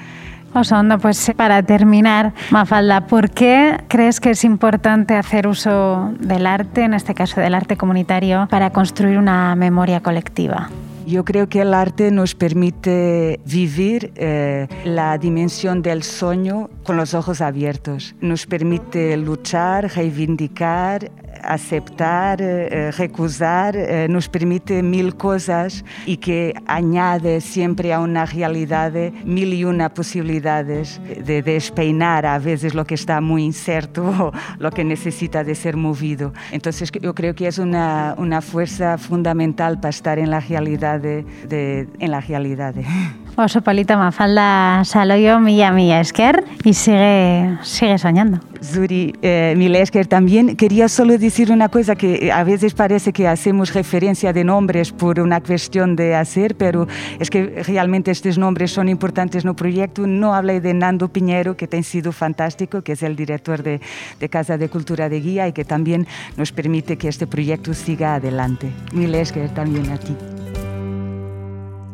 Osondo, 0.54 0.98
pues 0.98 1.32
para 1.36 1.62
terminar, 1.62 2.34
Mafalda, 2.50 3.06
¿por 3.06 3.30
qué 3.30 3.78
crees 3.88 4.20
que 4.20 4.32
es 4.32 4.44
importante 4.44 5.14
hacer 5.14 5.48
uso 5.48 6.12
del 6.20 6.48
arte, 6.48 6.84
en 6.84 6.96
este 6.96 7.14
caso 7.14 7.40
del 7.40 7.54
arte 7.54 7.78
comunitario, 7.78 8.48
para 8.50 8.72
construir 8.72 9.20
una 9.20 9.56
memoria 9.56 10.02
colectiva? 10.02 10.70
Yo 11.06 11.26
creo 11.26 11.50
que 11.50 11.62
el 11.62 11.74
arte 11.74 12.12
nos 12.12 12.36
permite 12.36 13.40
vivir 13.44 14.12
eh, 14.16 14.68
la 14.86 15.18
dimensión 15.18 15.82
del 15.82 16.04
sueño 16.04 16.70
con 16.84 16.98
los 16.98 17.16
ojos 17.16 17.42
abiertos. 17.42 18.16
Nos 18.22 18.46
permite 18.46 19.18
luchar, 19.18 19.90
reivindicar, 19.96 21.10
aceptar, 21.44 22.42
eh, 22.42 22.92
recusar, 22.92 23.76
eh, 23.76 24.08
nos 24.10 24.30
permite 24.30 24.84
mil 24.84 25.16
cosas 25.16 25.84
y 26.06 26.18
que 26.18 26.54
añade 26.68 27.42
siempre 27.42 27.94
a 27.94 28.00
una 28.00 28.26
realidad 28.26 28.94
mil 29.24 29.54
y 29.54 29.64
una 29.64 29.90
posibilidades 29.90 31.02
de 31.26 31.42
despeinar 31.42 32.26
a 32.26 32.40
veces 32.40 32.74
lo 32.74 32.86
que 32.86 32.96
está 32.96 33.22
muy 33.22 33.44
incerto, 33.44 34.32
lo 34.58 34.72
que 34.72 34.84
necesita 34.84 35.44
de 35.44 35.56
ser 35.56 35.76
movido. 35.76 36.34
Entonces 36.52 36.92
yo 37.02 37.14
creo 37.14 37.36
que 37.36 37.48
es 37.48 37.60
una, 37.60 38.16
fuerza 38.42 38.98
fundamental 38.98 39.80
para 39.80 39.90
estar 39.90 40.20
en 40.20 40.30
la 40.30 40.40
realidad. 40.40 41.04
En 41.04 42.12
la 42.12 42.22
realidad. 42.22 42.76
Oso 43.36 43.62
palita 43.62 43.96
Mafalda 43.98 44.84
Saloyo, 44.84 45.40
milla 45.40 45.72
milla 45.72 46.02
esker 46.02 46.44
y 46.64 46.74
sigue, 46.74 47.58
sigue 47.64 47.98
soñando. 47.98 48.40
Zuri 48.62 49.14
eh, 49.22 49.54
Milesker 49.58 50.08
también. 50.08 50.56
Quería 50.56 50.90
solo 50.90 51.18
decir 51.18 51.52
una 51.52 51.70
cosa 51.70 51.96
que 51.96 52.32
a 52.32 52.44
veces 52.44 52.74
parece 52.74 53.14
que 53.14 53.28
hacemos 53.28 53.74
referencia 53.74 54.34
de 54.34 54.44
nombres 54.44 54.92
por 54.92 55.20
una 55.20 55.42
cuestión 55.42 55.96
de 55.96 56.16
hacer, 56.16 56.56
pero 56.56 56.88
es 57.20 57.30
que 57.30 57.64
realmente 57.66 58.12
estos 58.12 58.38
nombres 58.38 58.72
son 58.72 58.90
importantes 58.90 59.44
en 59.44 59.50
el 59.50 59.56
proyecto. 59.56 60.06
No 60.06 60.34
hablé 60.34 60.62
de 60.62 60.74
Nando 60.74 61.08
Piñero, 61.08 61.56
que 61.56 61.70
ha 61.72 61.84
sido 61.84 62.12
fantástico, 62.12 62.82
que 62.82 62.94
es 62.94 63.04
el 63.04 63.16
director 63.16 63.64
de, 63.64 63.80
de 64.20 64.30
Casa 64.30 64.58
de 64.58 64.70
Cultura 64.70 65.10
de 65.10 65.22
Guía 65.22 65.48
y 65.48 65.54
que 65.54 65.66
también 65.66 66.08
nos 66.36 66.52
permite 66.52 66.98
que 66.98 67.08
este 67.08 67.28
proyecto 67.28 67.74
siga 67.74 68.16
adelante. 68.16 68.70
Milesker 68.92 69.50
también 69.50 69.90
a 69.92 69.98
ti. 69.98 70.16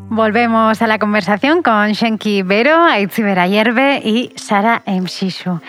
Volvemos 0.09 0.81
a 0.81 0.87
la 0.87 0.99
conversación 0.99 1.61
con 1.63 1.91
Shenki 1.91 2.43
Vero, 2.43 2.83
Aitzibera 2.83 3.47
Yerbe 3.47 4.01
y 4.03 4.31
Sara 4.35 4.81
Emshishu. 4.85 5.59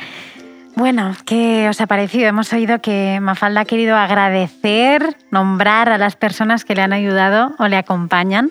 Bueno, 0.76 1.14
¿qué 1.24 1.68
os 1.70 1.80
ha 1.80 1.86
parecido? 1.86 2.28
Hemos 2.28 2.52
oído 2.52 2.80
que 2.80 3.18
Mafalda 3.20 3.62
ha 3.62 3.64
querido 3.64 3.96
agradecer, 3.96 5.16
nombrar 5.30 5.88
a 5.88 5.96
las 5.96 6.16
personas 6.16 6.66
que 6.66 6.74
le 6.74 6.82
han 6.82 6.92
ayudado 6.92 7.54
o 7.58 7.66
le 7.66 7.78
acompañan. 7.78 8.50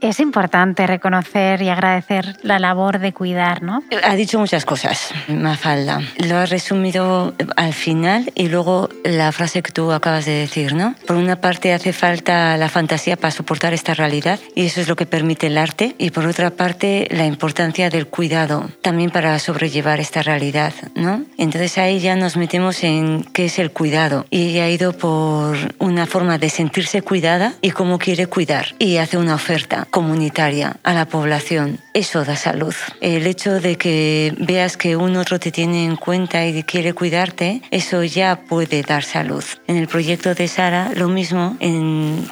Es 0.00 0.20
importante 0.20 0.86
reconocer 0.86 1.62
y 1.62 1.68
agradecer 1.68 2.36
la 2.42 2.58
labor 2.58 2.98
de 2.98 3.12
cuidar, 3.12 3.62
¿no? 3.62 3.82
Ha 4.04 4.14
dicho 4.14 4.38
muchas 4.38 4.64
cosas, 4.64 5.12
Mafalda. 5.28 6.00
Lo 6.18 6.36
ha 6.36 6.46
resumido 6.46 7.34
al 7.56 7.72
final 7.72 8.30
y 8.34 8.48
luego 8.48 8.88
la 9.04 9.32
frase 9.32 9.62
que 9.62 9.72
tú 9.72 9.92
acabas 9.92 10.26
de 10.26 10.32
decir, 10.32 10.74
¿no? 10.74 10.94
Por 11.06 11.16
una 11.16 11.36
parte 11.40 11.72
hace 11.72 11.92
falta 11.92 12.56
la 12.56 12.68
fantasía 12.68 13.16
para 13.16 13.30
soportar 13.30 13.72
esta 13.72 13.94
realidad 13.94 14.38
y 14.54 14.66
eso 14.66 14.80
es 14.80 14.88
lo 14.88 14.96
que 14.96 15.06
permite 15.06 15.46
el 15.46 15.58
arte 15.58 15.94
y 15.98 16.10
por 16.10 16.26
otra 16.26 16.50
parte 16.50 17.08
la 17.10 17.24
importancia 17.24 17.90
del 17.90 18.06
cuidado 18.06 18.68
también 18.82 19.10
para 19.10 19.38
sobrellevar 19.38 20.00
esta 20.00 20.22
realidad, 20.22 20.72
¿no? 20.94 21.24
Entonces 21.38 21.78
ahí 21.78 22.00
ya 22.00 22.16
nos 22.16 22.36
metemos 22.36 22.84
en 22.84 23.24
qué 23.32 23.46
es 23.46 23.58
el 23.58 23.70
cuidado 23.70 24.26
y 24.30 24.48
ella 24.48 24.64
ha 24.64 24.70
ido 24.70 24.92
por 24.92 25.56
una 25.78 26.06
forma 26.06 26.38
de 26.38 26.50
sentirse 26.50 27.02
cuidada 27.02 27.54
y 27.62 27.70
cómo 27.70 27.98
quiere 27.98 28.26
cuidar 28.26 28.74
y 28.78 28.98
hace 28.98 29.16
una 29.16 29.34
oferta 29.34 29.85
comunitaria 29.90 30.76
a 30.82 30.92
la 30.92 31.06
población. 31.06 31.78
Eso 31.94 32.24
da 32.24 32.36
salud. 32.36 32.74
El 33.00 33.26
hecho 33.26 33.60
de 33.60 33.76
que 33.76 34.34
veas 34.38 34.76
que 34.76 34.96
un 34.96 35.16
otro 35.16 35.38
te 35.38 35.50
tiene 35.50 35.84
en 35.84 35.96
cuenta 35.96 36.46
y 36.46 36.62
quiere 36.62 36.92
cuidarte, 36.92 37.62
eso 37.70 38.04
ya 38.04 38.40
puede 38.48 38.82
dar 38.82 39.02
salud. 39.02 39.44
En 39.66 39.76
el 39.76 39.88
proyecto 39.88 40.34
de 40.34 40.48
Sara, 40.48 40.90
lo 40.94 41.08
mismo 41.08 41.56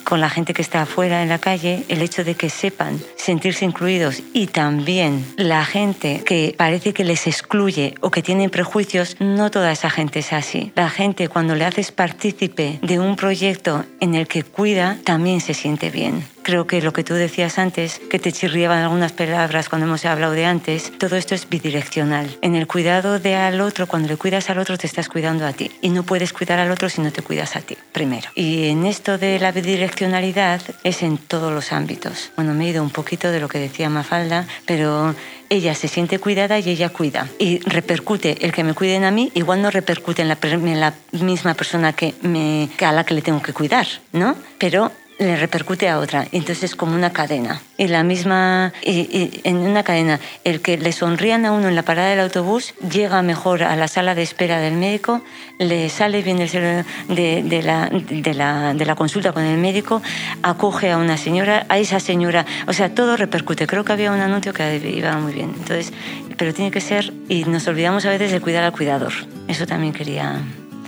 con 0.04 0.20
la 0.20 0.30
gente 0.30 0.54
que 0.54 0.62
está 0.62 0.82
afuera 0.82 1.22
en 1.22 1.28
la 1.28 1.38
calle, 1.38 1.84
el 1.88 2.02
hecho 2.02 2.24
de 2.24 2.34
que 2.34 2.50
sepan 2.50 3.00
sentirse 3.16 3.64
incluidos 3.64 4.22
y 4.32 4.48
también 4.48 5.24
la 5.36 5.64
gente 5.64 6.22
que 6.24 6.54
parece 6.56 6.92
que 6.92 7.04
les 7.04 7.26
excluye 7.26 7.94
o 8.00 8.10
que 8.10 8.22
tienen 8.22 8.50
prejuicios, 8.50 9.16
no 9.20 9.50
toda 9.50 9.72
esa 9.72 9.90
gente 9.90 10.20
es 10.20 10.32
así. 10.32 10.72
La 10.74 10.90
gente 10.90 11.28
cuando 11.28 11.54
le 11.54 11.64
haces 11.64 11.92
partícipe 11.92 12.78
de 12.82 12.98
un 12.98 13.16
proyecto 13.16 13.84
en 14.00 14.14
el 14.14 14.28
que 14.28 14.42
cuida, 14.42 14.98
también 15.04 15.40
se 15.40 15.54
siente 15.54 15.90
bien. 15.90 16.33
Creo 16.44 16.66
que 16.66 16.82
lo 16.82 16.92
que 16.92 17.04
tú 17.04 17.14
decías 17.14 17.58
antes, 17.58 18.02
que 18.10 18.18
te 18.18 18.30
chirriaban 18.30 18.80
algunas 18.80 19.12
palabras 19.12 19.70
cuando 19.70 19.86
hemos 19.86 20.04
hablado 20.04 20.34
de 20.34 20.44
antes, 20.44 20.92
todo 20.98 21.16
esto 21.16 21.34
es 21.34 21.48
bidireccional. 21.48 22.36
En 22.42 22.54
el 22.54 22.66
cuidado 22.66 23.18
de 23.18 23.34
al 23.34 23.62
otro, 23.62 23.86
cuando 23.86 24.08
le 24.08 24.18
cuidas 24.18 24.50
al 24.50 24.58
otro, 24.58 24.76
te 24.76 24.86
estás 24.86 25.08
cuidando 25.08 25.46
a 25.46 25.54
ti. 25.54 25.70
Y 25.80 25.88
no 25.88 26.02
puedes 26.02 26.34
cuidar 26.34 26.58
al 26.58 26.70
otro 26.70 26.90
si 26.90 27.00
no 27.00 27.10
te 27.10 27.22
cuidas 27.22 27.56
a 27.56 27.62
ti, 27.62 27.78
primero. 27.92 28.28
Y 28.34 28.68
en 28.68 28.84
esto 28.84 29.16
de 29.16 29.38
la 29.38 29.52
bidireccionalidad 29.52 30.60
es 30.82 31.02
en 31.02 31.16
todos 31.16 31.50
los 31.50 31.72
ámbitos. 31.72 32.30
Bueno, 32.36 32.52
me 32.52 32.66
he 32.66 32.68
ido 32.68 32.82
un 32.82 32.90
poquito 32.90 33.30
de 33.30 33.40
lo 33.40 33.48
que 33.48 33.58
decía 33.58 33.88
Mafalda, 33.88 34.46
pero 34.66 35.14
ella 35.48 35.74
se 35.74 35.88
siente 35.88 36.18
cuidada 36.18 36.58
y 36.58 36.68
ella 36.68 36.90
cuida. 36.90 37.26
Y 37.38 37.60
repercute, 37.60 38.44
el 38.44 38.52
que 38.52 38.64
me 38.64 38.74
cuiden 38.74 39.04
a 39.04 39.10
mí, 39.10 39.30
igual 39.34 39.62
no 39.62 39.70
repercute 39.70 40.20
en 40.20 40.28
la, 40.28 40.38
en 40.42 40.80
la 40.80 40.92
misma 41.12 41.54
persona 41.54 41.94
que 41.94 42.14
me, 42.20 42.68
a 42.84 42.92
la 42.92 43.04
que 43.04 43.14
le 43.14 43.22
tengo 43.22 43.40
que 43.40 43.54
cuidar, 43.54 43.86
¿no? 44.12 44.36
Pero 44.58 44.92
le 45.18 45.36
repercute 45.36 45.88
a 45.88 45.98
otra. 45.98 46.26
Entonces 46.32 46.64
es 46.64 46.76
como 46.76 46.94
una 46.94 47.12
cadena. 47.12 47.60
Y 47.76 47.88
la 47.88 48.02
misma, 48.02 48.72
y, 48.82 49.40
en 49.44 49.56
una 49.58 49.82
cadena, 49.82 50.20
el 50.44 50.60
que 50.60 50.76
le 50.76 50.92
sonrían 50.92 51.46
a 51.46 51.52
uno 51.52 51.68
en 51.68 51.74
la 51.74 51.82
parada 51.82 52.08
del 52.10 52.20
autobús 52.20 52.74
llega 52.90 53.22
mejor 53.22 53.62
a 53.62 53.76
la 53.76 53.88
sala 53.88 54.14
de 54.14 54.22
espera 54.22 54.58
del 54.60 54.74
médico, 54.74 55.22
le 55.58 55.88
sale 55.88 56.22
bien 56.22 56.38
de, 56.38 56.84
de, 57.08 57.62
la, 57.62 57.88
de, 57.90 58.34
la, 58.34 58.74
de 58.74 58.84
la 58.84 58.94
consulta 58.94 59.32
con 59.32 59.44
el 59.44 59.58
médico, 59.58 60.02
acoge 60.42 60.90
a 60.90 60.98
una 60.98 61.16
señora, 61.16 61.66
a 61.68 61.78
esa 61.78 62.00
señora, 62.00 62.46
o 62.66 62.72
sea, 62.72 62.94
todo 62.94 63.16
repercute. 63.16 63.66
Creo 63.66 63.84
que 63.84 63.92
había 63.92 64.12
un 64.12 64.20
anuncio 64.20 64.52
que 64.52 64.76
iba 64.76 65.16
muy 65.18 65.32
bien. 65.32 65.54
Entonces, 65.56 65.92
pero 66.36 66.52
tiene 66.52 66.70
que 66.70 66.80
ser, 66.80 67.12
y 67.28 67.44
nos 67.44 67.66
olvidamos 67.68 68.04
a 68.06 68.10
veces 68.10 68.32
de 68.32 68.40
cuidar 68.40 68.64
al 68.64 68.72
cuidador. 68.72 69.12
Eso 69.48 69.66
también 69.66 69.92
quería. 69.92 70.40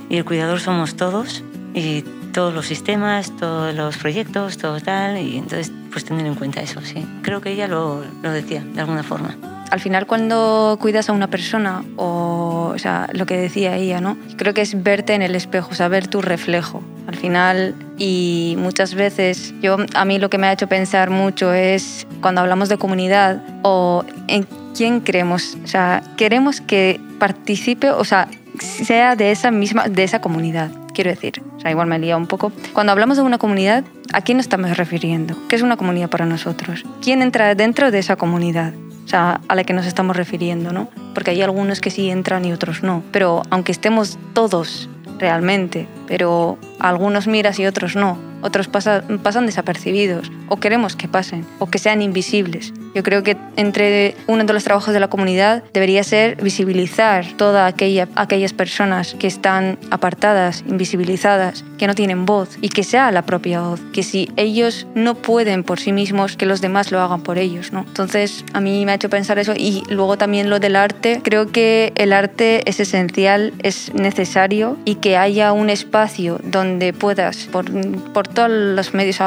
Y 0.09 0.17
el 0.17 0.25
cuidador 0.25 0.61
somos 0.61 0.97
todos 0.97 1.43
y 1.75 2.05
todos 2.37 2.53
los 2.53 2.67
sistemas, 2.67 3.35
todos 3.39 3.75
los 3.75 3.97
proyectos, 3.97 4.59
todo 4.59 4.79
tal, 4.79 5.17
y 5.17 5.39
entonces 5.39 5.73
pues 5.91 6.05
tener 6.05 6.27
en 6.27 6.35
cuenta 6.35 6.61
eso, 6.61 6.83
sí. 6.83 7.03
Creo 7.23 7.41
que 7.41 7.51
ella 7.51 7.67
lo, 7.67 8.05
lo 8.23 8.31
decía 8.31 8.63
de 8.63 8.79
alguna 8.79 9.03
forma. 9.03 9.35
Al 9.71 9.81
final 9.81 10.07
cuando 10.07 10.77
cuidas 10.79 11.09
a 11.09 11.15
una 11.15 11.29
persona, 11.29 11.83
o, 11.97 12.73
o 12.75 12.79
sea, 12.79 13.09
lo 13.15 13.25
que 13.25 13.39
decía 13.39 13.77
ella, 13.77 14.03
¿no? 14.03 14.19
Creo 14.37 14.53
que 14.53 14.61
es 14.61 14.83
verte 14.83 15.15
en 15.15 15.23
el 15.23 15.35
espejo, 15.35 15.75
saber 15.75 16.09
tu 16.09 16.21
reflejo. 16.21 16.83
Al 17.07 17.17
final, 17.17 17.75
y 17.97 18.55
muchas 18.59 18.95
veces, 18.95 19.55
yo 19.63 19.79
a 19.95 20.05
mí 20.05 20.19
lo 20.19 20.29
que 20.29 20.37
me 20.37 20.47
ha 20.47 20.53
hecho 20.53 20.67
pensar 20.67 21.09
mucho 21.09 21.55
es 21.55 22.07
cuando 22.21 22.43
hablamos 22.43 22.69
de 22.69 22.77
comunidad 22.77 23.43
o 23.63 24.05
en 24.29 24.47
quién 24.77 25.01
queremos, 25.01 25.57
o 25.65 25.69
sea, 25.69 26.03
queremos 26.19 26.61
que 26.61 27.01
participe, 27.19 27.93
o 27.93 28.05
sea, 28.05 28.29
sea 28.59 29.17
de 29.17 29.31
esa 29.31 29.51
misma, 29.51 29.89
de 29.89 30.05
esa 30.05 30.21
comunidad 30.21 30.71
quiero 30.97 31.11
decir. 31.11 31.43
O 31.57 31.61
sea, 31.61 31.71
igual 31.71 31.87
me 31.87 31.99
lía 31.99 32.17
un 32.17 32.27
poco. 32.27 32.51
Cuando 32.73 32.91
hablamos 32.91 33.19
de 33.19 33.23
una 33.23 33.37
comunidad, 33.37 33.85
¿a 34.13 34.23
quién 34.23 34.39
nos 34.39 34.47
estamos 34.47 34.77
refiriendo? 34.77 35.37
¿Qué 35.47 35.55
es 35.55 35.63
una 35.63 35.77
comunidad 35.77 36.09
para 36.09 36.25
nosotros? 36.25 36.85
¿Quién 37.03 37.21
entra 37.21 37.55
dentro 37.55 37.91
de 37.91 37.99
esa 37.99 38.17
comunidad? 38.17 38.73
O 39.05 39.09
sea, 39.09 39.41
a 39.47 39.55
la 39.55 39.63
que 39.63 39.75
nos 39.75 39.87
estamos 39.87 40.17
refiriendo, 40.17 40.73
¿no? 40.73 40.89
Porque 41.15 41.31
hay 41.31 41.43
algunos 41.43 41.81
que 41.81 41.91
sí 41.91 42.11
entran 42.11 42.45
y 42.47 42.53
otros 42.53 42.83
no. 42.83 43.05
Pero 43.13 43.43
aunque 43.51 43.73
estemos 43.73 44.19
todos 44.33 44.89
realmente, 45.19 45.87
pero 46.09 46.59
algunos 46.81 47.27
miras 47.27 47.59
y 47.59 47.67
otros 47.67 47.95
no, 47.95 48.19
otros 48.43 48.69
pasan 48.69 49.47
desapercibidos, 49.47 50.33
o 50.49 50.57
queremos 50.59 50.97
que 50.97 51.09
pasen, 51.09 51.47
o 51.59 51.67
que 51.67 51.79
sean 51.79 52.03
invisibles. 52.03 52.73
Yo 52.95 53.03
creo 53.03 53.23
que 53.23 53.37
entre 53.57 54.17
uno 54.27 54.45
de 54.45 54.53
los 54.55 54.65
trabajos 54.65 54.95
de 54.95 55.01
la 55.01 55.09
comunidad 55.09 55.63
debería 55.75 56.03
ser 56.03 56.43
visibilizar 56.43 57.27
todas 57.37 57.71
aquella, 57.71 58.09
aquellas 58.15 58.55
personas 58.55 59.15
que 59.19 59.27
están 59.27 59.79
apartadas, 59.91 60.65
invisibilizadas, 60.67 61.63
que 61.77 61.87
no 61.87 61.95
tienen 61.95 62.25
voz 62.25 62.57
y 62.63 62.71
que 62.71 62.85
sea 62.85 63.11
la 63.13 63.23
propia 63.23 63.61
voz, 63.61 63.81
que 63.93 64.03
si 64.03 64.31
ellos 64.37 64.87
no 64.95 65.15
pueden 65.15 65.63
por 65.63 65.79
sí 65.79 65.93
mismos, 65.93 66.39
que 66.39 66.47
los 66.47 66.63
demás 66.63 66.91
lo 66.91 67.01
hagan 67.01 67.23
por 67.23 67.37
ellos, 67.37 67.71
¿no? 67.73 67.81
Entonces, 67.81 68.45
a 68.55 68.61
mí 68.61 68.87
me 68.87 68.93
ha 68.93 68.95
hecho 68.95 69.11
pensar 69.11 69.39
eso 69.39 69.53
y 69.55 69.83
luego 69.91 70.17
también 70.17 70.49
lo 70.49 70.59
del 70.59 70.77
arte, 70.77 71.21
creo 71.23 71.53
que 71.53 71.93
el 71.97 72.15
arte 72.15 72.63
es 72.69 72.81
esencial, 72.81 73.53
es 73.63 73.93
necesario 73.93 74.79
y 74.87 74.97
que 74.97 75.19
haya 75.19 75.53
un 75.53 75.69
espacio 75.69 76.41
donde 76.43 76.95
puedas, 76.95 77.49
por, 77.53 77.67
por 78.13 78.27
todos 78.27 78.51
los 78.51 78.95
medios, 78.95 79.19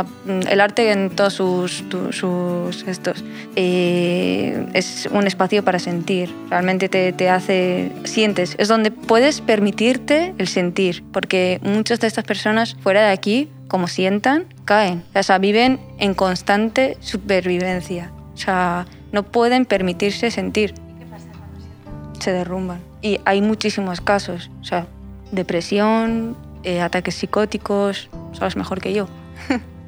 el 0.49 0.59
arte 0.59 0.91
en 0.91 1.08
todos 1.15 1.33
sus, 1.33 1.83
sus 2.11 2.87
estos, 2.87 3.23
eh, 3.55 4.67
es 4.73 5.07
un 5.11 5.27
espacio 5.27 5.63
para 5.63 5.79
sentir, 5.79 6.33
realmente 6.49 6.89
te, 6.89 7.13
te 7.13 7.29
hace, 7.29 7.91
sientes, 8.03 8.55
es 8.57 8.67
donde 8.67 8.91
puedes 8.91 9.41
permitirte 9.41 10.33
el 10.37 10.47
sentir, 10.47 11.03
porque 11.11 11.59
muchas 11.63 11.99
de 11.99 12.07
estas 12.07 12.23
personas 12.23 12.75
fuera 12.81 13.01
de 13.01 13.11
aquí, 13.11 13.49
como 13.67 13.87
sientan, 13.87 14.45
caen, 14.65 15.03
o 15.13 15.23
sea, 15.23 15.37
viven 15.37 15.79
en 15.99 16.13
constante 16.13 16.97
supervivencia, 16.99 18.11
o 18.33 18.37
sea, 18.37 18.85
no 19.11 19.23
pueden 19.23 19.65
permitirse 19.65 20.31
sentir. 20.31 20.73
Se 22.19 22.31
derrumban. 22.33 22.81
Y 23.01 23.19
hay 23.25 23.41
muchísimos 23.41 24.01
casos, 24.01 24.51
o 24.61 24.63
sea, 24.65 24.87
depresión, 25.31 26.35
eh, 26.63 26.81
ataques 26.81 27.15
psicóticos, 27.15 28.09
sabes 28.33 28.55
mejor 28.55 28.81
que 28.81 28.93
yo. 28.93 29.07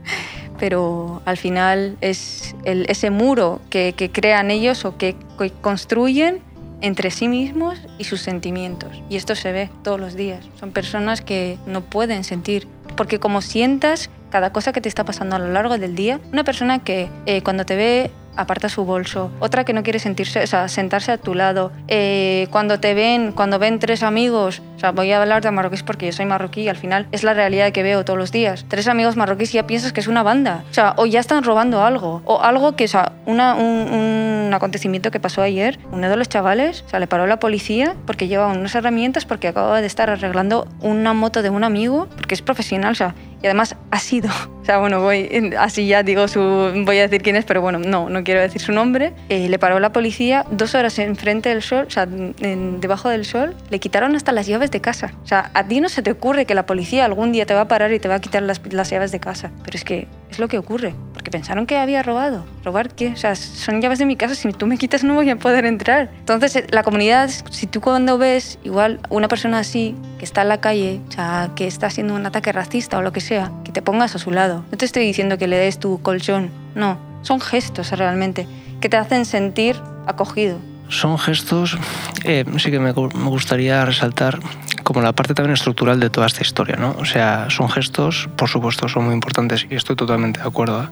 Pero 0.61 1.23
al 1.25 1.37
final 1.37 1.97
es 2.01 2.55
ese 2.65 3.09
muro 3.09 3.61
que, 3.71 3.95
crean 4.13 4.51
ellos 4.51 4.85
o 4.85 4.95
que, 4.95 5.15
que 5.39 5.49
construyen 5.49 6.39
entre 6.81 7.09
sí 7.09 7.27
mismos 7.27 7.79
y 7.97 8.03
sus 8.03 8.21
sentimientos. 8.21 8.91
Y 9.09 9.15
esto 9.15 9.33
se 9.33 9.51
ve 9.51 9.71
todos 9.83 9.99
los 9.99 10.13
días. 10.13 10.45
Son 10.59 10.69
personas 10.69 11.21
que 11.21 11.57
no 11.65 11.81
pueden 11.81 12.23
sentir. 12.23 12.67
Porque 12.95 13.19
como 13.19 13.41
sientas 13.41 14.11
cada 14.29 14.53
cosa 14.53 14.71
que 14.71 14.81
te 14.81 14.87
está 14.87 15.03
pasando 15.03 15.35
a 15.35 15.39
lo 15.39 15.51
largo 15.51 15.79
del 15.79 15.95
día, 15.95 16.19
una 16.31 16.43
persona 16.43 16.83
que 16.83 17.09
eh, 17.25 17.41
cuando 17.41 17.65
te 17.65 17.75
ve 17.75 18.11
aparta 18.35 18.69
su 18.69 18.85
bolso, 18.85 19.31
otra 19.39 19.63
que 19.63 19.73
no 19.73 19.83
quiere 19.83 19.99
sentirse, 19.99 20.43
o 20.43 20.47
sea, 20.47 20.67
sentarse 20.67 21.11
a 21.11 21.17
tu 21.17 21.33
lado. 21.35 21.71
Eh, 21.87 22.47
cuando 22.51 22.79
te 22.79 22.93
ven, 22.93 23.31
cuando 23.31 23.59
ven 23.59 23.79
tres 23.79 24.03
amigos, 24.03 24.61
o 24.75 24.79
sea, 24.79 24.91
voy 24.91 25.11
a 25.11 25.21
hablar 25.21 25.41
de 25.41 25.51
marroquíes 25.51 25.83
porque 25.83 26.07
yo 26.07 26.11
soy 26.11 26.25
marroquí 26.25 26.67
al 26.67 26.75
final 26.75 27.07
es 27.11 27.23
la 27.23 27.33
realidad 27.33 27.71
que 27.71 27.83
veo 27.83 28.03
todos 28.05 28.17
los 28.17 28.31
días. 28.31 28.65
Tres 28.67 28.87
amigos 28.87 29.15
marroquíes 29.15 29.51
ya 29.51 29.67
piensas 29.67 29.93
que 29.93 29.99
es 29.99 30.07
una 30.07 30.23
banda. 30.23 30.63
O 30.71 30.73
sea, 30.73 30.93
o 30.97 31.05
ya 31.05 31.19
están 31.19 31.43
robando 31.43 31.83
algo, 31.83 32.21
o 32.25 32.41
algo 32.41 32.75
que, 32.75 32.85
o 32.85 32.87
sea, 32.87 33.13
una, 33.25 33.55
un, 33.55 34.45
un, 34.45 34.53
acontecimiento 34.53 35.11
que 35.11 35.19
pasó 35.19 35.41
ayer, 35.41 35.79
uno 35.91 36.09
de 36.09 36.17
los 36.17 36.27
chavales, 36.27 36.83
o 36.85 36.89
sea, 36.89 36.99
le 36.99 37.07
paró 37.07 37.25
la 37.27 37.39
policía 37.39 37.95
porque 38.05 38.27
llevaba 38.27 38.51
unas 38.51 38.75
herramientas 38.75 39.25
porque 39.25 39.47
acababa 39.47 39.81
de 39.81 39.87
estar 39.87 40.09
arreglando 40.09 40.67
una 40.81 41.13
moto 41.13 41.41
de 41.41 41.49
un 41.49 41.63
amigo, 41.63 42.07
porque 42.15 42.35
es 42.35 42.41
profesional, 42.41 42.91
o 42.91 42.95
sea, 42.95 43.15
y 43.41 43.47
además 43.47 43.75
ha 43.89 43.99
sido, 43.99 44.29
o 44.61 44.65
sea, 44.65 44.77
bueno, 44.77 45.01
voy, 45.01 45.53
así 45.57 45.87
ya 45.87 46.03
digo 46.03 46.27
su, 46.27 46.39
voy 46.85 46.97
a 46.99 47.01
decir 47.01 47.21
quién 47.21 47.35
es, 47.35 47.45
pero 47.45 47.61
bueno, 47.61 47.79
no, 47.79 48.09
no 48.09 48.23
quiero 48.23 48.41
decir 48.41 48.61
su 48.61 48.71
nombre. 48.71 49.13
Eh, 49.29 49.49
le 49.49 49.57
paró 49.59 49.79
la 49.79 49.91
policía 49.91 50.45
dos 50.51 50.75
horas 50.75 50.99
enfrente 50.99 51.49
del 51.49 51.61
sol, 51.61 51.85
o 51.87 51.89
sea, 51.89 52.03
en, 52.03 52.79
debajo 52.79 53.09
del 53.09 53.25
sol, 53.25 53.55
le 53.69 53.79
quitaron 53.79 54.15
hasta 54.15 54.31
las 54.31 54.47
llaves 54.47 54.71
de 54.71 54.81
casa. 54.81 55.13
O 55.23 55.27
sea, 55.27 55.49
a 55.53 55.67
ti 55.67 55.81
no 55.81 55.89
se 55.89 56.01
te 56.03 56.11
ocurre 56.11 56.45
que 56.45 56.53
la 56.53 56.65
policía 56.65 57.05
algún 57.05 57.31
día 57.31 57.45
te 57.45 57.53
va 57.53 57.61
a 57.61 57.67
parar 57.67 57.91
y 57.93 57.99
te 57.99 58.07
va 58.07 58.15
a 58.15 58.21
quitar 58.21 58.43
las, 58.43 58.61
las 58.71 58.89
llaves 58.89 59.11
de 59.11 59.19
casa, 59.19 59.51
pero 59.63 59.77
es 59.77 59.83
que 59.83 60.07
es 60.29 60.39
lo 60.39 60.47
que 60.47 60.57
ocurre, 60.57 60.93
porque 61.21 61.29
pensaron 61.29 61.67
que 61.67 61.77
había 61.77 62.01
robado. 62.01 62.43
¿Robar 62.65 62.95
qué? 62.95 63.09
O 63.09 63.15
sea, 63.15 63.35
son 63.35 63.79
llaves 63.79 63.99
de 63.99 64.07
mi 64.07 64.15
casa, 64.15 64.33
si 64.33 64.51
tú 64.53 64.65
me 64.65 64.79
quitas 64.79 65.03
no 65.03 65.13
voy 65.13 65.29
a 65.29 65.35
poder 65.35 65.65
entrar. 65.65 66.09
Entonces, 66.17 66.55
eh, 66.55 66.65
la 66.71 66.81
comunidad, 66.81 67.29
si 67.51 67.67
tú 67.67 67.79
cuando 67.79 68.17
ves 68.17 68.57
igual 68.63 68.99
una 69.11 69.27
persona 69.27 69.59
así, 69.59 69.95
que 70.17 70.25
está 70.25 70.41
en 70.41 70.49
la 70.49 70.59
calle, 70.59 70.99
o 71.09 71.11
sea, 71.11 71.51
que 71.55 71.67
está 71.67 71.85
haciendo 71.85 72.15
un 72.15 72.25
ataque 72.25 72.51
racista 72.51 72.97
o 72.97 73.03
lo 73.03 73.11
que 73.11 73.21
sea, 73.21 73.51
que 73.63 73.71
te 73.71 73.83
pongas 73.83 74.15
a 74.15 74.17
su 74.17 74.31
lado. 74.31 74.65
No 74.71 74.77
te 74.79 74.85
estoy 74.85 75.05
diciendo 75.05 75.37
que 75.37 75.45
le 75.45 75.57
des 75.57 75.77
tu 75.77 76.01
colchón, 76.01 76.49
no, 76.73 76.97
son 77.21 77.39
gestos 77.39 77.91
realmente 77.91 78.47
que 78.79 78.89
te 78.89 78.97
hacen 78.97 79.25
sentir 79.25 79.75
acogido. 80.07 80.57
Son 80.91 81.17
gestos, 81.17 81.77
eh, 82.25 82.45
sí 82.57 82.69
que 82.69 82.79
me, 82.79 82.93
me 82.93 83.29
gustaría 83.29 83.83
resaltar 83.85 84.39
como 84.83 85.01
la 85.01 85.13
parte 85.13 85.33
también 85.33 85.53
estructural 85.53 85.99
de 85.99 86.09
toda 86.09 86.27
esta 86.27 86.41
historia, 86.41 86.75
¿no? 86.75 86.95
O 86.99 87.05
sea, 87.05 87.47
son 87.49 87.69
gestos, 87.69 88.29
por 88.35 88.49
supuesto, 88.49 88.89
son 88.89 89.05
muy 89.05 89.13
importantes 89.13 89.65
y 89.69 89.75
estoy 89.75 89.95
totalmente 89.95 90.41
de 90.41 90.47
acuerdo, 90.47 90.89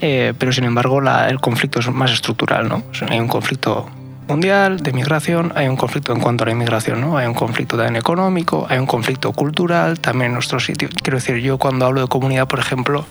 eh, 0.00 0.32
pero 0.38 0.50
sin 0.52 0.64
embargo 0.64 1.00
la, 1.00 1.28
el 1.28 1.40
conflicto 1.40 1.80
es 1.80 1.88
más 1.90 2.10
estructural, 2.10 2.68
¿no? 2.68 2.82
O 2.90 2.94
sea, 2.94 3.08
hay 3.10 3.20
un 3.20 3.28
conflicto 3.28 3.86
mundial 4.28 4.78
de 4.80 4.92
migración, 4.92 5.52
hay 5.54 5.68
un 5.68 5.76
conflicto 5.76 6.12
en 6.12 6.20
cuanto 6.20 6.44
a 6.44 6.46
la 6.46 6.52
inmigración, 6.52 7.00
¿no? 7.00 7.16
Hay 7.16 7.26
un 7.26 7.34
conflicto 7.34 7.76
también 7.76 7.96
económico, 7.96 8.66
hay 8.68 8.78
un 8.78 8.86
conflicto 8.86 9.32
cultural, 9.32 10.00
también 10.00 10.26
en 10.26 10.34
nuestro 10.34 10.60
sitio. 10.60 10.88
Quiero 11.02 11.18
decir, 11.18 11.36
yo 11.36 11.58
cuando 11.58 11.86
hablo 11.86 12.02
de 12.02 12.08
comunidad, 12.08 12.46
por 12.46 12.58
ejemplo, 12.58 13.06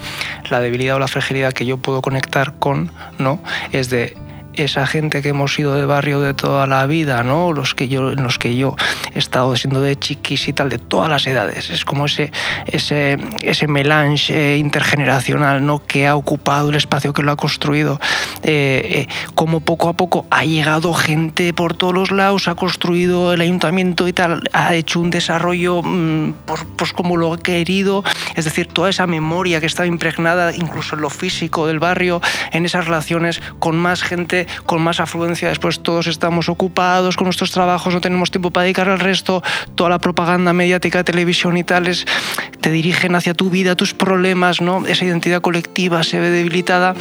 la 0.49 0.59
debilidad 0.59 0.95
o 0.95 0.99
la 0.99 1.07
fragilidad 1.07 1.53
que 1.53 1.65
yo 1.65 1.77
puedo 1.77 2.01
conectar 2.01 2.53
con, 2.59 2.91
¿no? 3.17 3.39
Es 3.71 3.89
de 3.89 4.15
esa 4.57 4.87
gente 4.87 5.21
que 5.21 5.29
hemos 5.29 5.53
sido 5.53 5.75
de 5.75 5.85
barrio 5.85 6.19
de 6.21 6.33
toda 6.33 6.67
la 6.67 6.85
vida, 6.85 7.23
¿no? 7.23 7.53
Los 7.53 7.75
que 7.75 7.87
yo, 7.87 8.11
en 8.11 8.23
los 8.23 8.37
que 8.39 8.55
yo 8.55 8.75
he 9.13 9.19
estado 9.19 9.55
siendo 9.55 9.81
de 9.81 9.97
chiquis 9.97 10.47
y 10.47 10.53
tal, 10.53 10.69
de 10.69 10.77
todas 10.79 11.09
las 11.09 11.27
edades. 11.27 11.69
Es 11.69 11.85
como 11.85 12.05
ese, 12.05 12.31
ese, 12.65 13.17
ese 13.41 13.67
melange 13.67 14.57
intergeneracional, 14.57 15.65
¿no? 15.65 15.85
Que 15.85 16.07
ha 16.07 16.15
ocupado 16.15 16.69
el 16.69 16.75
espacio 16.75 17.13
que 17.13 17.23
lo 17.23 17.31
ha 17.31 17.35
construido. 17.35 17.99
Eh, 18.43 19.07
eh, 19.07 19.07
como 19.35 19.59
poco 19.59 19.89
a 19.89 19.93
poco 19.93 20.25
ha 20.29 20.43
llegado 20.45 20.93
gente 20.93 21.53
por 21.53 21.75
todos 21.75 21.93
los 21.93 22.11
lados, 22.11 22.47
ha 22.47 22.55
construido 22.55 23.33
el 23.33 23.41
ayuntamiento 23.41 24.07
y 24.07 24.13
tal, 24.13 24.43
ha 24.53 24.75
hecho 24.75 24.99
un 24.99 25.09
desarrollo 25.09 25.81
mmm, 25.83 26.33
pues, 26.45 26.65
pues 26.75 26.93
como 26.93 27.17
lo 27.17 27.33
ha 27.33 27.37
querido. 27.37 28.03
Es 28.35 28.45
decir, 28.45 28.67
toda 28.67 28.89
esa 28.89 29.07
memoria 29.07 29.59
que 29.59 29.65
estaba 29.65 29.87
impregnada, 29.87 30.55
incluso 30.55 30.95
en 30.95 31.01
lo 31.01 31.09
físico 31.09 31.67
del 31.67 31.79
barrio, 31.79 32.21
en 32.51 32.65
esas 32.65 32.85
relaciones 32.85 33.41
con 33.59 33.77
más 33.77 34.01
gente 34.01 34.46
con 34.65 34.81
más 34.81 34.99
afluencia, 34.99 35.49
después 35.49 35.79
todos 35.81 36.07
estamos 36.07 36.49
ocupados 36.49 37.15
con 37.15 37.25
nuestros 37.25 37.51
trabajos, 37.51 37.93
no 37.93 38.01
tenemos 38.01 38.31
tiempo 38.31 38.51
para 38.51 38.63
dedicar 38.65 38.89
al 38.89 38.99
resto, 38.99 39.43
toda 39.75 39.89
la 39.89 39.99
propaganda 39.99 40.53
mediática, 40.53 41.03
televisión 41.03 41.57
y 41.57 41.63
tales, 41.63 42.05
te 42.61 42.71
dirigen 42.71 43.15
hacia 43.15 43.33
tu 43.33 43.49
vida, 43.49 43.75
tus 43.75 43.93
problemas, 43.93 44.61
¿no? 44.61 44.85
Esa 44.85 45.05
identidad 45.05 45.41
colectiva 45.41 46.03
se 46.03 46.19
ve 46.19 46.29
debilitada 46.29 46.95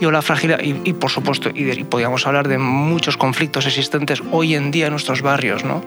y 0.00 0.04
o 0.04 0.10
la 0.10 0.22
fragilidad, 0.22 0.60
y, 0.62 0.80
y 0.84 0.92
por 0.92 1.10
supuesto, 1.10 1.50
y, 1.54 1.70
y 1.70 1.84
podríamos 1.84 2.26
hablar 2.26 2.48
de 2.48 2.58
muchos 2.58 3.16
conflictos 3.16 3.66
existentes 3.66 4.22
hoy 4.32 4.54
en 4.54 4.70
día 4.70 4.86
en 4.86 4.92
nuestros 4.92 5.22
barrios, 5.22 5.64
¿no? 5.64 5.82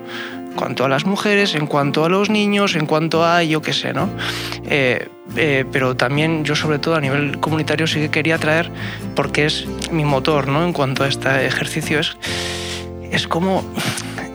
En 0.50 0.56
cuanto 0.56 0.84
a 0.84 0.90
las 0.90 1.06
mujeres, 1.06 1.56
en 1.56 1.68
cuanto 1.68 2.04
a 2.06 2.10
los 2.10 2.30
niños, 2.30 2.76
en 2.76 2.86
cuanto 2.86 3.24
a 3.24 3.44
yo 3.44 3.62
qué 3.62 3.74
sé, 3.74 3.94
¿no? 3.94 4.10
Eh, 4.66 5.08
eh, 5.36 5.66
pero 5.72 5.96
también 5.96 6.44
yo 6.44 6.56
sobre 6.56 6.80
todo 6.80 6.96
a 6.96 7.02
nivel 7.02 7.40
comunitario 7.40 7.88
sí 7.88 8.00
que 8.00 8.10
quería 8.10 8.38
traer, 8.38 8.72
porque 9.16 9.46
es 9.46 9.66
mi 9.92 10.06
motor, 10.06 10.48
¿no? 10.48 10.66
En 10.66 10.74
cuanto 10.74 11.04
a 11.04 11.08
este 11.08 11.46
ejercicio, 11.46 12.00
es, 12.00 12.18
es 13.12 13.28
como 13.28 13.64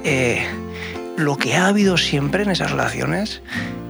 eh, 0.04 0.46
lo 1.16 1.36
que 1.36 1.54
ha 1.56 1.68
habido 1.68 1.96
siempre 1.96 2.42
en 2.42 2.50
esas 2.50 2.70
relaciones 2.70 3.42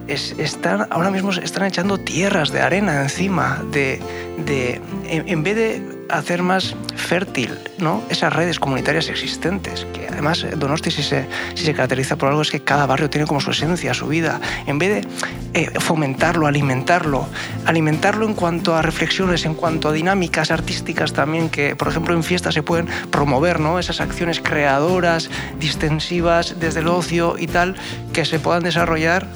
es, 0.08 0.34
están, 0.38 0.86
ahora 0.90 1.10
mismo 1.10 1.30
están 1.30 1.64
echando 1.64 1.98
tierras 1.98 2.52
de 2.52 2.60
arena 2.60 3.02
encima, 3.02 3.62
de, 3.70 4.00
de 4.44 4.80
en, 5.08 5.28
en, 5.28 5.42
vez 5.42 5.56
de 5.56 5.93
hacer 6.08 6.42
más 6.42 6.74
fértil 6.96 7.58
¿no? 7.78 8.02
esas 8.08 8.32
redes 8.32 8.58
comunitarias 8.58 9.08
existentes, 9.08 9.86
que 9.92 10.08
además 10.08 10.46
Donosti 10.56 10.90
si 10.90 11.02
se, 11.02 11.26
si 11.54 11.64
se 11.64 11.74
caracteriza 11.74 12.16
por 12.16 12.28
algo 12.28 12.42
es 12.42 12.50
que 12.50 12.60
cada 12.60 12.86
barrio 12.86 13.10
tiene 13.10 13.26
como 13.26 13.40
su 13.40 13.50
esencia, 13.50 13.94
su 13.94 14.06
vida, 14.06 14.40
en 14.66 14.78
vez 14.78 15.02
de 15.02 15.60
eh, 15.60 15.80
fomentarlo, 15.80 16.46
alimentarlo, 16.46 17.26
alimentarlo 17.66 18.26
en 18.26 18.34
cuanto 18.34 18.76
a 18.76 18.82
reflexiones, 18.82 19.44
en 19.44 19.54
cuanto 19.54 19.88
a 19.88 19.92
dinámicas 19.92 20.50
artísticas 20.50 21.12
también, 21.12 21.48
que 21.48 21.76
por 21.76 21.88
ejemplo 21.88 22.14
en 22.14 22.22
fiestas 22.22 22.54
se 22.54 22.62
pueden 22.62 22.86
promover, 23.10 23.60
¿no? 23.60 23.78
esas 23.78 24.00
acciones 24.00 24.40
creadoras, 24.40 25.30
distensivas 25.58 26.58
desde 26.58 26.80
el 26.80 26.88
ocio 26.88 27.36
y 27.38 27.46
tal, 27.46 27.76
que 28.12 28.24
se 28.24 28.38
puedan 28.38 28.62
desarrollar 28.62 29.26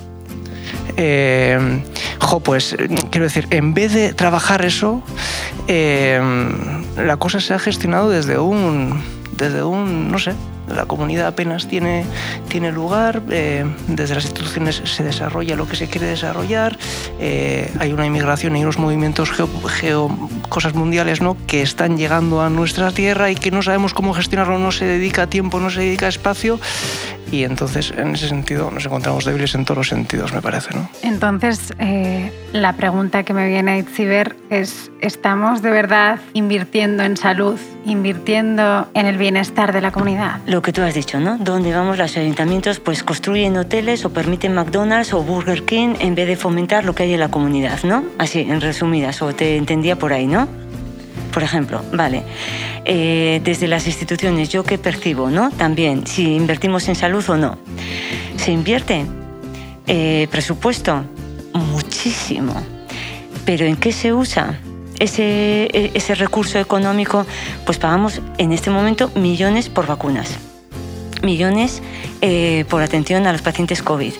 eh, 0.97 1.83
jo, 2.21 2.41
pues 2.41 2.77
quiero 3.11 3.25
decir, 3.25 3.47
en 3.51 3.75
vez 3.75 3.93
de 3.93 4.13
trabajar 4.13 4.65
eso, 4.65 5.03
eh, 5.67 6.21
la 6.97 7.17
cosa 7.17 7.41
se 7.41 7.55
ha 7.55 7.59
gestionado 7.59 8.11
desde 8.11 8.39
un, 8.39 9.03
desde 9.37 9.63
un, 9.63 10.11
no 10.11 10.19
sé, 10.19 10.35
la 10.69 10.85
comunidad 10.85 11.29
apenas 11.29 11.67
tiene, 11.67 12.05
tiene 12.49 12.73
lugar, 12.73 13.23
eh, 13.31 13.65
desde 13.87 14.17
las 14.17 14.25
instituciones 14.25 14.83
se 14.85 15.03
desarrolla 15.03 15.57
lo 15.57 15.67
que 15.67 15.77
se 15.77 15.89
quiere 15.89 16.07
desarrollar, 16.07 16.77
hay 17.19 17.93
una 17.93 18.05
inmigración 18.05 18.57
y 18.57 18.63
unos 18.63 18.79
movimientos 18.79 19.31
geo, 19.31 19.49
geo, 19.67 20.29
cosas 20.49 20.75
mundiales 20.75 21.23
¿no? 21.23 21.37
que 21.47 21.63
están 21.63 21.97
llegando 21.97 22.43
a 22.43 22.51
nuestra 22.51 22.91
tierra 22.91 23.31
y 23.31 23.37
que 23.37 23.51
no 23.51 23.63
sabemos 23.63 23.95
cómo 23.95 24.13
gestionarlo, 24.13 24.59
no 24.59 24.73
se 24.73 24.85
dedica 24.85 25.27
tiempo, 25.27 25.59
no 25.61 25.71
se 25.71 25.81
dedica 25.81 26.09
espacio. 26.09 26.61
Y 27.31 27.45
entonces 27.45 27.93
en 27.97 28.15
ese 28.15 28.29
sentido 28.29 28.71
nos 28.71 28.87
encontramos 28.87 29.25
débiles 29.25 29.55
en 29.55 29.65
todos 29.65 29.79
los 29.79 29.89
sentidos, 29.89 30.33
me 30.33 30.43
parece. 30.43 30.75
¿no? 30.75 30.89
Entonces, 31.03 31.73
eh, 31.79 32.33
la 32.53 32.75
pregunta 32.75 33.23
que 33.23 33.35
me 33.35 33.49
viene 33.49 33.73
a 33.73 33.79
Itziber 33.79 34.37
es, 34.51 34.91
¿estamos 35.01 35.63
de 35.63 35.71
verdad 35.71 36.21
invirtiendo 36.33 37.03
en 37.03 37.17
salud, 37.17 37.59
invirtiendo 37.85 38.89
en 38.95 39.07
el 39.07 39.19
bienestar 39.19 39.73
de 39.73 39.81
la 39.81 39.93
comunidad? 39.93 40.41
Lo 40.47 40.63
que 40.63 40.73
tú 40.73 40.83
has 40.83 40.95
dicho, 40.95 41.21
¿no? 41.21 41.39
Donde 41.39 41.73
vamos 41.73 41.99
los 41.99 42.17
ayuntamientos, 42.17 42.81
pues 42.81 43.03
construyen 43.03 43.57
hoteles 43.57 44.05
o 44.05 44.11
permiten 44.11 44.55
McDonald's 44.55 45.13
o 45.13 45.23
Burger 45.23 45.65
King 45.65 45.95
en 46.01 46.15
vez 46.15 46.27
de 46.27 46.37
fomentar 46.37 46.85
lo 46.85 46.95
que 46.95 47.05
hay 47.05 47.15
en 47.15 47.21
la 47.21 47.31
comunidad, 47.31 47.83
¿no? 47.85 48.05
Así, 48.19 48.41
en 48.41 48.61
resumidas, 48.61 49.21
o 49.23 49.35
te 49.35 49.57
entendía 49.57 49.97
por 49.97 50.13
ahí, 50.13 50.27
¿no? 50.27 50.49
Por 51.33 51.43
ejemplo, 51.43 51.83
vale, 51.93 52.25
eh, 52.91 53.41
desde 53.45 53.69
las 53.69 53.87
instituciones, 53.87 54.49
¿yo 54.49 54.65
qué 54.65 54.79
percibo, 54.79 55.31
no? 55.31 55.51
También, 55.51 56.07
si 56.07 56.35
invertimos 56.35 56.89
en 56.89 56.95
salud 56.95 57.23
o 57.29 57.37
no. 57.37 57.59
¿Se 58.39 58.51
invierte? 58.51 59.05
Eh, 59.87 60.27
presupuesto, 60.31 61.05
muchísimo. 61.53 62.55
Pero 63.45 63.67
¿en 63.67 63.77
qué 63.77 63.93
se 63.93 64.15
usa? 64.15 64.59
E, 64.99 65.91
ese 65.95 66.15
recurso 66.15 66.59
económico, 66.59 67.27
pues 67.67 67.79
pagamos 67.79 68.23
en 68.39 68.53
este 68.53 68.71
momento 68.71 69.11
millones 69.15 69.69
por 69.69 69.87
vacunas 69.87 70.48
millones 71.23 71.83
eh, 72.21 72.65
por 72.69 72.83
atención 72.83 73.27
a 73.27 73.33
los 73.33 73.43
pacientes 73.43 73.83
COVID, 73.83 74.13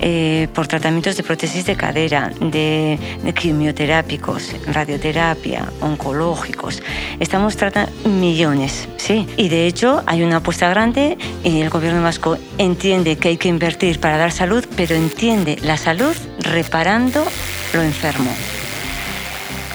eh, 0.00 0.48
por 0.54 0.66
tratamientos 0.66 1.16
de 1.16 1.22
prótesis 1.22 1.64
de 1.66 1.76
cadera, 1.76 2.30
de, 2.40 2.98
quimioterápicos, 3.34 4.54
radioterapia, 4.66 5.70
oncológicos. 5.80 6.82
Estamos 7.20 7.56
tratando 7.56 7.92
millones, 8.08 8.88
sí. 8.96 9.26
Y 9.36 9.48
de 9.48 9.66
hecho 9.66 10.02
hay 10.06 10.22
una 10.22 10.36
apuesta 10.36 10.68
grande 10.68 11.16
y 11.44 11.60
el 11.60 11.70
gobierno 11.70 12.02
vasco 12.02 12.38
entiende 12.58 13.16
que 13.16 13.28
hay 13.28 13.36
que 13.36 13.48
invertir 13.48 14.00
para 14.00 14.16
dar 14.16 14.32
salud, 14.32 14.64
pero 14.76 14.94
entiende 14.94 15.58
la 15.62 15.76
salud 15.76 16.14
reparando 16.40 17.24
lo 17.72 17.82
enfermo. 17.82 18.30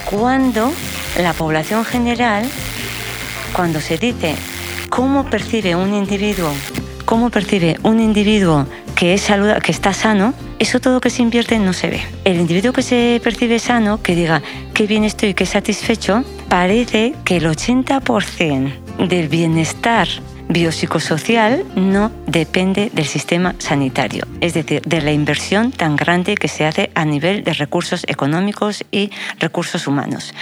Cuando 0.09 0.71
la 1.19 1.33
población 1.33 1.85
general, 1.85 2.45
cuando 3.53 3.79
se 3.79 3.97
dice 3.97 4.35
cómo 4.91 5.23
percibe 5.23 5.73
un 5.73 5.93
individuo, 5.93 6.51
cómo 7.05 7.29
percibe 7.29 7.77
un 7.81 8.01
individuo 8.01 8.67
que 8.93 9.13
es 9.13 9.31
que 9.63 9.71
está 9.71 9.93
sano, 9.93 10.33
eso 10.59 10.81
todo 10.81 10.99
que 10.99 11.09
se 11.09 11.21
invierte 11.21 11.57
no 11.59 11.71
se 11.71 11.87
ve. 11.89 12.01
El 12.25 12.41
individuo 12.41 12.73
que 12.73 12.81
se 12.83 13.21
percibe 13.23 13.57
sano, 13.57 14.03
que 14.03 14.15
diga 14.15 14.43
qué 14.73 14.87
bien 14.87 15.05
estoy, 15.05 15.33
qué 15.33 15.45
satisfecho, 15.45 16.25
parece 16.49 17.15
que 17.23 17.37
el 17.37 17.45
80% 17.45 19.07
del 19.07 19.29
bienestar 19.29 20.09
biopsicosocial 20.51 21.63
no 21.75 22.11
depende 22.27 22.91
del 22.93 23.05
sistema 23.05 23.55
sanitario, 23.57 24.27
es 24.41 24.53
decir, 24.53 24.81
de 24.81 25.01
la 25.01 25.11
inversión 25.11 25.71
tan 25.71 25.95
grande 25.95 26.35
que 26.35 26.47
se 26.47 26.65
hace 26.65 26.91
a 26.95 27.05
nivel 27.05 27.43
de 27.43 27.53
recursos 27.53 28.03
económicos 28.07 28.83
y 28.91 29.11
recursos 29.39 29.87
humanos, 29.87 30.33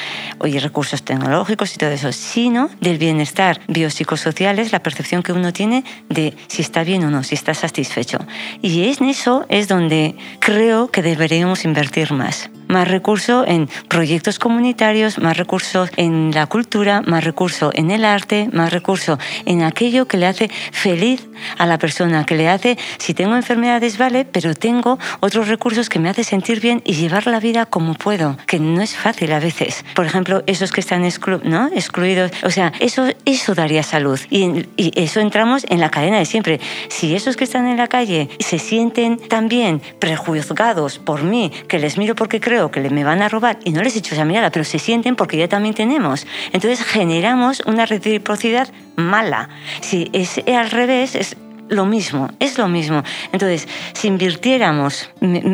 y 0.44 0.58
recursos 0.60 1.04
tecnológicos 1.04 1.76
y 1.76 1.78
todo 1.78 1.92
eso, 1.92 2.12
sino 2.12 2.70
del 2.82 2.98
bienestar 2.98 3.62
biopsicosocial, 3.68 4.60
es 4.60 4.72
la 4.72 4.82
percepción 4.82 5.24
que 5.24 5.34
uno 5.34 5.54
tiene 5.54 5.84
de 6.10 6.36
si 6.48 6.62
está 6.62 6.84
bien 6.84 7.04
o 7.04 7.12
no, 7.12 7.24
si 7.24 7.36
está 7.36 7.54
satisfecho. 7.54 8.20
Y 8.62 8.90
en 8.90 9.06
eso 9.06 9.46
es 9.50 9.68
donde 9.68 10.16
creo 10.40 10.90
que 10.90 11.02
deberíamos 11.02 11.66
invertir 11.66 12.12
más 12.14 12.50
más 12.70 12.88
recursos 12.88 13.46
en 13.48 13.68
proyectos 13.90 14.40
comunitarios, 14.40 15.18
más 15.18 15.36
recursos 15.36 15.90
en 15.98 16.32
la 16.34 16.46
cultura, 16.46 17.02
más 17.02 17.24
recursos 17.24 17.74
en 17.74 17.92
el 17.92 18.06
arte, 18.06 18.48
más 18.54 18.72
recursos 18.72 19.18
en 19.46 19.64
aquello 19.64 19.99
que 20.08 20.18
le 20.18 20.28
hace 20.28 20.50
feliz 20.72 21.28
a 21.58 21.66
la 21.66 21.78
persona, 21.78 22.26
que 22.26 22.36
le 22.36 22.50
hace, 22.50 22.78
si 22.98 23.14
tengo 23.14 23.36
enfermedades, 23.36 23.98
vale, 23.98 24.26
pero 24.26 24.54
tengo 24.54 25.00
otros 25.20 25.48
recursos 25.48 25.90
que 25.90 26.00
me 26.00 26.10
hace 26.10 26.24
sentir 26.24 26.60
bien 26.60 26.82
y 26.86 26.94
llevar 26.94 27.28
la 27.28 27.40
vida 27.40 27.66
como 27.66 27.94
puedo, 27.94 28.38
que 28.48 28.60
no 28.60 28.82
es 28.82 28.96
fácil 28.96 29.32
a 29.32 29.40
veces. 29.40 29.86
Por 29.96 30.06
ejemplo, 30.06 30.44
esos 30.48 30.72
que 30.72 30.82
están 30.82 31.08
¿no? 31.44 31.68
excluidos, 31.68 32.32
o 32.44 32.52
sea, 32.52 32.74
eso, 32.80 33.08
eso 33.26 33.56
daría 33.56 33.84
salud. 33.84 34.20
Y, 34.30 34.68
y 34.78 34.92
eso 34.96 35.20
entramos 35.20 35.66
en 35.70 35.80
la 35.80 35.90
cadena 35.90 36.20
de 36.20 36.26
siempre. 36.26 36.60
Si 36.90 37.16
esos 37.16 37.36
que 37.38 37.44
están 37.44 37.68
en 37.68 37.78
la 37.78 37.88
calle 37.88 38.30
se 38.40 38.60
sienten 38.60 39.18
también 39.18 39.82
prejuzgados 40.00 41.00
por 41.00 41.24
mí, 41.24 41.52
que 41.68 41.80
les 41.80 41.98
miro 41.98 42.16
porque 42.16 42.40
creo 42.40 42.72
que 42.72 42.90
me 42.90 43.04
van 43.04 43.22
a 43.22 43.30
robar 43.30 43.60
y 43.64 43.72
no 43.72 43.82
les 43.82 43.96
echo 43.96 44.16
esa 44.16 44.26
mirada, 44.26 44.52
pero 44.52 44.66
se 44.66 44.80
sienten 44.80 45.16
porque 45.16 45.38
ya 45.38 45.48
también 45.48 45.76
tenemos. 45.76 46.26
Entonces 46.54 46.84
generamos 46.84 47.62
una 47.66 47.86
reciprocidad 47.86 48.70
mala. 48.96 49.50
Si 49.90 50.08
es 50.14 50.38
al 50.46 50.70
revés, 50.70 51.16
es 51.16 51.36
lo 51.70 51.86
mismo, 51.86 52.30
es 52.40 52.58
lo 52.58 52.68
mismo. 52.68 53.04
Entonces, 53.32 53.68
si 53.94 54.08
invirtiéramos, 54.08 55.10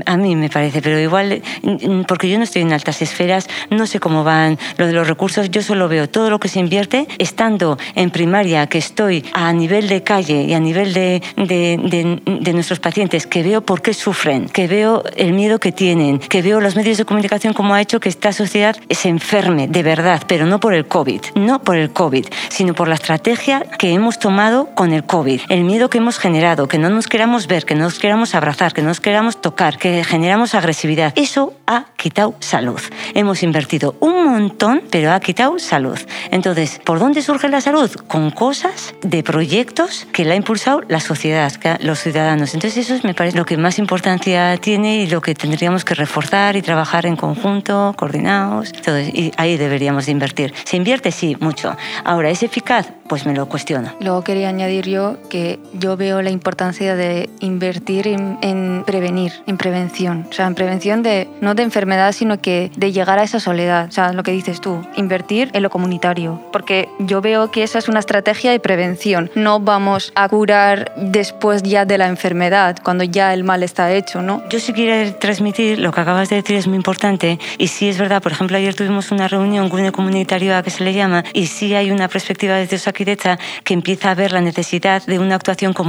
a 0.05 0.17
mí 0.17 0.35
me 0.35 0.49
parece, 0.49 0.81
pero 0.81 0.99
igual, 0.99 1.41
porque 2.07 2.29
yo 2.29 2.37
no 2.37 2.43
estoy 2.43 2.63
en 2.63 2.73
altas 2.73 3.01
esferas, 3.01 3.47
no 3.69 3.85
sé 3.85 3.99
cómo 3.99 4.23
van 4.23 4.57
lo 4.77 4.87
de 4.87 4.93
los 4.93 5.07
recursos, 5.07 5.49
yo 5.51 5.61
solo 5.61 5.87
veo 5.87 6.09
todo 6.09 6.29
lo 6.29 6.39
que 6.39 6.47
se 6.47 6.59
invierte 6.59 7.07
estando 7.17 7.77
en 7.95 8.09
primaria, 8.09 8.67
que 8.67 8.77
estoy 8.77 9.25
a 9.33 9.51
nivel 9.53 9.87
de 9.87 10.03
calle 10.03 10.43
y 10.43 10.53
a 10.53 10.59
nivel 10.59 10.93
de, 10.93 11.21
de, 11.35 12.19
de, 12.25 12.53
nuestros 12.53 12.79
pacientes, 12.79 13.27
que 13.27 13.43
veo 13.43 13.61
por 13.61 13.81
qué 13.81 13.93
sufren, 13.93 14.47
que 14.47 14.67
veo 14.67 15.03
el 15.17 15.33
miedo 15.33 15.59
que 15.59 15.71
tienen, 15.71 16.19
que 16.19 16.41
veo 16.41 16.61
los 16.61 16.75
medios 16.75 16.97
de 16.97 17.05
comunicación 17.05 17.53
como 17.53 17.73
ha 17.73 17.81
hecho 17.81 17.99
que 17.99 18.09
esta 18.09 18.31
sociedad 18.31 18.75
se 18.89 19.09
enferme 19.09 19.67
de 19.67 19.83
verdad, 19.83 20.23
pero 20.27 20.45
no 20.45 20.59
por 20.59 20.73
el 20.73 20.85
COVID, 20.85 21.21
no 21.35 21.61
por 21.61 21.75
el 21.75 21.91
COVID, 21.91 22.25
sino 22.49 22.73
por 22.73 22.87
la 22.87 22.95
estrategia 22.95 23.65
que 23.77 23.91
hemos 23.91 24.19
tomado 24.19 24.67
con 24.75 24.93
el 24.93 25.03
COVID, 25.03 25.41
el 25.49 25.63
miedo 25.63 25.89
que 25.89 25.97
hemos 25.97 26.04
generado, 26.13 26.67
que 26.67 26.77
no 26.77 26.89
nos 26.89 27.07
queramos 27.07 27.47
ver, 27.47 27.65
que 27.65 27.75
no 27.75 27.85
nos 27.85 27.99
queramos 27.99 28.35
abrazar, 28.35 28.73
que 28.73 28.81
no 28.81 28.89
nos 28.89 28.99
queramos 28.99 29.41
tocar, 29.41 29.77
que 29.77 30.03
generamos 30.03 30.55
agresividad. 30.55 31.13
Eso 31.15 31.53
ha 31.67 31.85
quitado 31.97 32.35
salud. 32.39 32.79
Hemos 33.13 33.43
invertido 33.43 33.95
un 33.99 34.29
montón, 34.29 34.83
pero 34.91 35.11
ha 35.11 35.19
quitado 35.19 35.57
salud. 35.59 35.99
Entonces, 36.31 36.79
¿por 36.83 36.99
dónde 36.99 37.21
surge 37.21 37.49
la 37.49 37.61
salud? 37.61 37.91
Con 38.07 38.31
cosas 38.31 38.93
de 39.01 39.23
proyectos 39.23 40.07
que 40.13 40.25
la 40.25 40.33
ha 40.33 40.37
impulsado 40.37 40.81
la 40.87 40.99
sociedad, 40.99 41.51
los 41.81 41.99
ciudadanos. 41.99 42.53
Entonces, 42.53 42.89
eso 42.89 43.07
me 43.07 43.13
parece 43.13 43.37
lo 43.37 43.45
que 43.45 43.57
más 43.57 43.79
importancia 43.79 44.55
tiene 44.57 44.97
y 44.97 45.07
lo 45.07 45.21
que 45.21 45.33
tendríamos 45.33 45.83
que 45.83 45.95
reforzar 45.95 46.55
y 46.55 46.61
trabajar 46.61 47.05
en 47.05 47.15
conjunto, 47.15 47.93
coordinados. 47.97 48.71
y 49.13 49.31
ahí 49.37 49.57
deberíamos 49.57 50.05
de 50.05 50.11
invertir. 50.11 50.53
¿Se 50.63 50.77
invierte? 50.77 51.11
Sí, 51.11 51.35
mucho. 51.39 51.75
Ahora, 52.03 52.29
¿es 52.29 52.43
eficaz? 52.43 52.91
Pues 53.07 53.25
me 53.25 53.33
lo 53.33 53.47
cuestiono. 53.47 53.93
Luego 53.99 54.23
quería 54.23 54.49
añadir 54.49 54.87
yo 54.87 55.17
que 55.29 55.59
yo 55.73 55.94
veo 55.97 56.21
la 56.21 56.29
importancia 56.29 56.95
de 56.95 57.29
invertir 57.39 58.07
en, 58.07 58.83
prevenir, 58.85 59.31
en 59.47 59.57
prevención. 59.57 60.27
O 60.29 60.33
sea, 60.33 60.47
en 60.47 60.55
prevención 60.55 61.03
de 61.03 61.27
no 61.41 61.55
de 61.55 61.63
enfermedad, 61.63 62.11
sino 62.11 62.39
que 62.41 62.71
de 62.75 62.91
llegar 62.91 63.19
a 63.19 63.23
esa 63.23 63.39
soledad. 63.39 63.87
O 63.89 63.91
sea, 63.91 64.13
lo 64.13 64.23
que 64.23 64.31
dices 64.31 64.61
tú, 64.61 64.81
invertir 64.95 65.49
en 65.53 65.63
lo 65.63 65.69
comunitario. 65.69 66.41
Porque 66.51 66.89
yo 66.99 67.21
veo 67.21 67.51
que 67.51 67.63
esa 67.63 67.79
es 67.79 67.87
una 67.87 67.99
estrategia 67.99 68.51
de 68.51 68.59
prevención. 68.59 69.31
No 69.35 69.59
vamos 69.59 70.11
a 70.15 70.27
curar 70.29 70.91
después 70.97 71.63
ya 71.63 71.85
de 71.85 71.97
la 71.97 72.07
enfermedad, 72.07 72.77
cuando 72.83 73.03
ya 73.03 73.33
el 73.33 73.43
mal 73.43 73.63
está 73.63 73.91
hecho, 73.91 74.21
¿no? 74.21 74.43
Yo 74.49 74.59
sí 74.59 74.73
quiero 74.73 75.13
transmitir 75.15 75.79
lo 75.79 75.91
que 75.91 76.01
acabas 76.01 76.29
de 76.29 76.37
decir 76.37 76.55
es 76.55 76.67
muy 76.67 76.77
importante. 76.77 77.39
Y 77.57 77.67
sí 77.67 77.87
es 77.87 77.97
verdad, 77.97 78.21
por 78.21 78.31
ejemplo, 78.31 78.57
ayer 78.57 78.75
tuvimos 78.75 79.11
una 79.11 79.27
reunión 79.27 79.69
con 79.69 79.85
comunitario 79.91 80.55
a 80.55 80.63
que 80.63 80.69
se 80.69 80.83
le 80.83 80.93
llama 80.93 81.23
y 81.33 81.47
sí 81.47 81.73
hay 81.73 81.91
una 81.91 82.07
perspectiva 82.07 82.55
desde 82.55 82.77
Osakidecha 82.77 83.37
que 83.63 83.73
empieza 83.73 84.11
a 84.11 84.15
ver 84.15 84.31
la 84.31 84.41
necesidad 84.41 85.05
de 85.05 85.19
una 85.19 85.35
actuación 85.35 85.73
comunitaria 85.73 85.84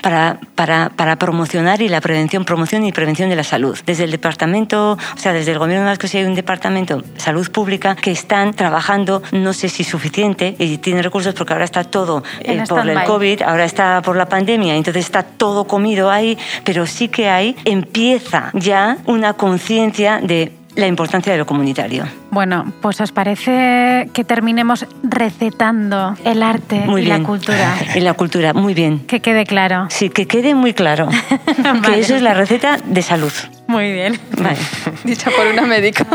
para, 0.00 0.38
para, 0.54 0.90
para 0.90 1.16
promocionar 1.16 1.80
y 1.82 1.88
la 1.88 2.00
prevención, 2.00 2.44
promoción 2.44 2.84
y 2.84 2.92
prevención 2.92 3.28
de 3.28 3.36
la 3.36 3.44
salud. 3.44 3.78
Desde 3.86 4.04
el 4.04 4.10
departamento, 4.10 4.92
o 4.92 5.18
sea, 5.18 5.32
desde 5.32 5.52
el 5.52 5.58
gobierno 5.58 5.86
vasco 5.86 6.06
sí 6.06 6.18
hay 6.18 6.24
un 6.24 6.34
departamento 6.34 6.98
de 6.98 7.20
salud 7.20 7.50
pública 7.50 7.96
que 7.96 8.10
están 8.10 8.54
trabajando, 8.54 9.22
no 9.32 9.52
sé 9.52 9.68
si 9.68 9.84
suficiente, 9.84 10.54
y 10.58 10.78
tiene 10.78 11.02
recursos 11.02 11.34
porque 11.34 11.52
ahora 11.52 11.64
está 11.64 11.84
todo 11.84 12.22
eh, 12.40 12.62
por 12.68 12.88
el 12.88 13.04
COVID, 13.04 13.42
ahora 13.42 13.64
está 13.64 14.02
por 14.02 14.16
la 14.16 14.26
pandemia, 14.26 14.76
entonces 14.76 15.04
está 15.04 15.22
todo 15.22 15.64
comido 15.64 16.10
ahí, 16.10 16.36
pero 16.64 16.86
sí 16.86 17.08
que 17.08 17.28
hay, 17.28 17.56
empieza 17.64 18.50
ya 18.54 18.98
una 19.06 19.34
conciencia 19.34 20.20
de 20.22 20.52
la 20.74 20.86
importancia 20.86 21.32
de 21.32 21.38
lo 21.38 21.46
comunitario. 21.46 22.04
Bueno, 22.30 22.72
pues 22.80 23.00
os 23.00 23.12
parece 23.12 23.52
que 24.06 24.24
terminemos 24.24 24.86
recetando 25.02 26.16
el 26.24 26.42
arte 26.42 26.84
y 26.98 27.02
la 27.02 27.22
cultura. 27.22 27.74
Y 27.94 28.00
la 28.00 28.14
cultura, 28.14 28.52
muy 28.54 28.74
bien. 28.74 29.00
Que 29.00 29.20
quede 29.20 29.44
claro. 29.44 29.86
Sí, 29.90 30.08
que 30.08 30.26
quede 30.26 30.54
muy 30.54 30.72
claro. 30.72 31.08
Que 31.84 32.00
eso 32.00 32.14
es 32.16 32.22
la 32.22 32.34
receta 32.34 32.78
de 32.84 33.02
salud. 33.02 33.32
Muy 33.66 33.92
bien. 33.92 34.18
Vale. 34.38 34.58
Dicha 35.04 35.30
por 35.30 35.46
una 35.46 35.62
médica. 35.62 36.06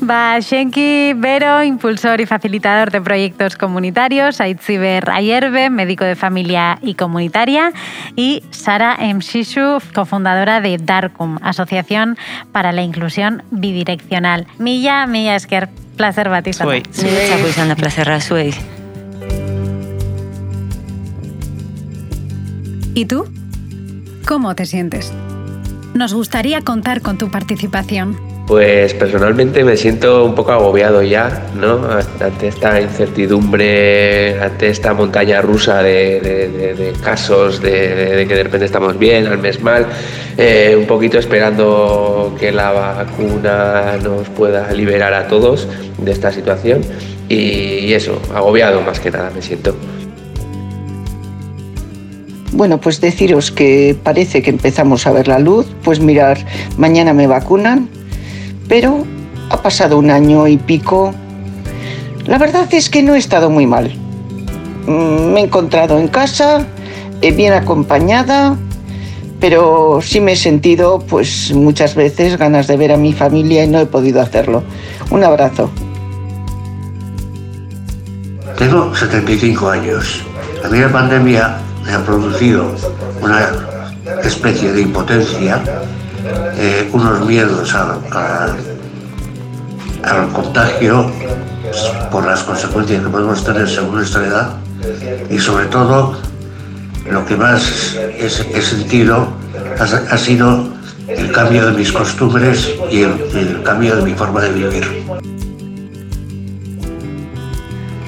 Va, 0.00 0.38
Shenki 0.38 1.12
Vero, 1.16 1.62
impulsor 1.64 2.20
y 2.20 2.26
facilitador 2.26 2.92
de 2.92 3.00
proyectos 3.00 3.56
comunitarios, 3.56 4.40
Aitziber 4.40 5.10
Ayerbe, 5.10 5.70
médico 5.70 6.04
de 6.04 6.14
familia 6.14 6.78
y 6.82 6.94
comunitaria, 6.94 7.72
y 8.14 8.44
Sara 8.50 8.96
Mshishu, 9.00 9.80
cofundadora 9.94 10.60
de 10.60 10.78
Darkum, 10.78 11.38
Asociación 11.42 12.16
para 12.52 12.70
la 12.72 12.82
Inclusión 12.82 13.42
Bidireccional. 13.50 14.46
Milla, 14.58 15.06
Milla 15.06 15.34
Esker, 15.34 15.68
placer 15.96 16.28
batista. 16.28 16.64
Zuei. 16.64 16.82
Niretzako 17.02 17.48
izan 17.48 17.68
da 17.68 17.76
plazerra 17.76 18.20
zuei. 18.20 18.54
¿Y 22.94 23.04
tú? 23.04 23.26
¿Cómo 24.26 24.54
te 24.54 24.64
sientes? 24.64 25.12
Nos 25.94 26.14
gustaría 26.14 26.60
contar 26.62 27.00
con 27.00 27.18
tu 27.18 27.30
participación. 27.30 28.27
Pues 28.48 28.94
personalmente 28.94 29.62
me 29.62 29.76
siento 29.76 30.24
un 30.24 30.34
poco 30.34 30.52
agobiado 30.52 31.02
ya, 31.02 31.48
¿no? 31.54 31.86
Ante 32.18 32.48
esta 32.48 32.80
incertidumbre, 32.80 34.40
ante 34.40 34.70
esta 34.70 34.94
montaña 34.94 35.42
rusa 35.42 35.82
de, 35.82 36.94
casos, 37.04 37.60
de, 37.60 38.24
que 38.26 38.34
de 38.34 38.42
repente 38.42 38.64
estamos 38.64 38.98
bien, 38.98 39.26
al 39.26 39.36
mes 39.36 39.62
mal, 39.62 39.86
eh, 40.38 40.74
un 40.78 40.86
poquito 40.86 41.18
esperando 41.18 42.34
que 42.40 42.50
la 42.50 42.72
vacuna 42.72 43.98
nos 44.02 44.26
pueda 44.30 44.72
liberar 44.72 45.12
a 45.12 45.28
todos 45.28 45.68
de 45.98 46.10
esta 46.10 46.32
situación 46.32 46.80
y 47.28 47.92
eso, 47.92 48.18
agobiado 48.34 48.80
más 48.80 48.98
que 48.98 49.10
nada 49.10 49.30
me 49.34 49.42
siento. 49.42 49.76
Bueno, 52.52 52.80
pues 52.80 53.02
deciros 53.02 53.52
que 53.52 53.94
parece 54.02 54.40
que 54.40 54.48
empezamos 54.48 55.06
a 55.06 55.12
ver 55.12 55.28
la 55.28 55.38
luz, 55.38 55.66
pues 55.84 56.00
mirar, 56.00 56.38
mañana 56.78 57.12
me 57.12 57.26
vacunan, 57.26 57.90
pero 58.68 59.04
ha 59.50 59.62
pasado 59.62 59.98
un 59.98 60.10
año 60.10 60.46
y 60.46 60.56
pico. 60.56 61.14
La 62.26 62.38
verdad 62.38 62.68
es 62.72 62.90
que 62.90 63.02
no 63.02 63.14
he 63.14 63.18
estado 63.18 63.50
muy 63.50 63.66
mal. 63.66 63.92
Mm, 64.86 65.32
me 65.32 65.40
he 65.40 65.44
encontrado 65.44 65.98
en 65.98 66.08
casa, 66.08 66.66
eh, 67.22 67.32
bien 67.32 67.52
acompañada, 67.52 68.56
pero 69.40 70.00
sí 70.02 70.20
me 70.20 70.32
he 70.32 70.36
sentido 70.36 70.98
pues 70.98 71.52
muchas 71.52 71.94
veces 71.94 72.36
ganas 72.36 72.66
de 72.66 72.76
ver 72.76 72.92
a 72.92 72.96
mi 72.96 73.12
familia 73.12 73.64
y 73.64 73.68
no 73.68 73.80
he 73.80 73.86
podido 73.86 74.20
hacerlo. 74.20 74.62
Un 75.10 75.24
abrazo. 75.24 75.70
Tengo 78.58 78.94
75 78.94 79.70
años. 79.70 80.22
A 80.64 80.68
mí 80.68 80.78
la 80.78 80.90
pandemia 80.90 81.58
me 81.84 81.92
ha 81.92 82.04
producido 82.04 82.74
una 83.22 83.48
especie 84.24 84.72
de 84.72 84.82
impotencia, 84.82 85.62
eh, 86.56 86.88
unos 86.92 87.26
miedos 87.26 87.74
al, 87.74 88.00
contagio 90.32 91.10
por 92.10 92.24
las 92.26 92.42
consecuencias 92.42 93.02
que 93.02 93.08
podemos 93.08 93.44
tener 93.44 93.68
según 93.68 93.96
nuestra 93.96 94.26
edad 94.26 94.50
y 95.28 95.38
sobre 95.38 95.66
todo 95.66 96.16
lo 97.10 97.24
que 97.26 97.36
más 97.36 97.94
he, 98.18 98.28
sentido 98.28 99.28
ha, 99.78 100.16
sido 100.16 100.68
el 101.08 101.30
cambio 101.32 101.66
de 101.66 101.72
mis 101.72 101.92
costumbres 101.92 102.70
y 102.90 103.02
el 103.02 103.62
cambio 103.64 103.96
de 103.96 104.02
mi 104.02 104.14
forma 104.14 104.40
de 104.40 104.52
vivir. 104.52 105.04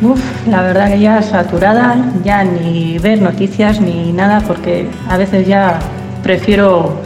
Uf, 0.03 0.21
la 0.47 0.63
verdad 0.63 0.89
que 0.89 0.99
ya 0.99 1.21
saturada, 1.21 1.95
ya 2.25 2.43
ni 2.43 2.99
ver 2.99 3.21
noticias 3.21 3.83
ni 3.83 4.13
nada, 4.13 4.41
porque 4.41 4.89
a 5.11 5.19
veces 5.19 5.47
ya 5.47 5.79
prefiero 6.23 6.99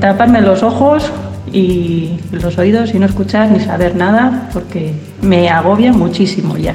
taparme 0.00 0.40
los 0.40 0.62
ojos 0.62 1.10
y 1.52 2.18
los 2.32 2.58
oídos 2.58 2.94
y 2.94 2.98
no 2.98 3.06
escuchar 3.06 3.50
ni 3.50 3.60
saber 3.60 3.96
nada, 3.96 4.50
porque 4.52 4.92
me 5.22 5.48
agobia 5.48 5.92
muchísimo 5.92 6.56
ya. 6.56 6.74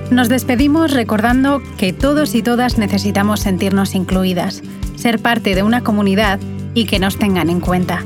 Nos 0.10 0.28
despedimos 0.28 0.92
recordando 0.92 1.62
que 1.78 1.94
todos 1.94 2.34
y 2.34 2.42
todas 2.42 2.80
necesitamos 2.80 3.42
sentirnos 3.42 3.94
incluidas, 3.96 4.64
ser 4.96 5.20
parte 5.20 5.54
de 5.56 5.64
una 5.64 5.84
comunidad 5.84 6.40
y 6.74 6.86
que 6.86 7.00
nos 7.00 7.18
tengan 7.18 7.50
en 7.50 7.60
cuenta. 7.60 8.06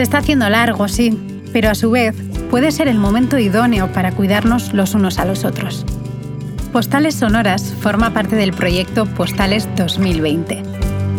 Se 0.00 0.04
está 0.04 0.16
haciendo 0.16 0.48
largo, 0.48 0.88
sí, 0.88 1.14
pero 1.52 1.68
a 1.68 1.74
su 1.74 1.90
vez 1.90 2.16
puede 2.50 2.72
ser 2.72 2.88
el 2.88 2.96
momento 2.96 3.38
idóneo 3.38 3.92
para 3.92 4.12
cuidarnos 4.12 4.72
los 4.72 4.94
unos 4.94 5.18
a 5.18 5.26
los 5.26 5.44
otros. 5.44 5.84
Postales 6.72 7.16
Sonoras 7.16 7.74
forma 7.82 8.14
parte 8.14 8.34
del 8.34 8.54
proyecto 8.54 9.04
Postales 9.04 9.68
2020, 9.76 10.62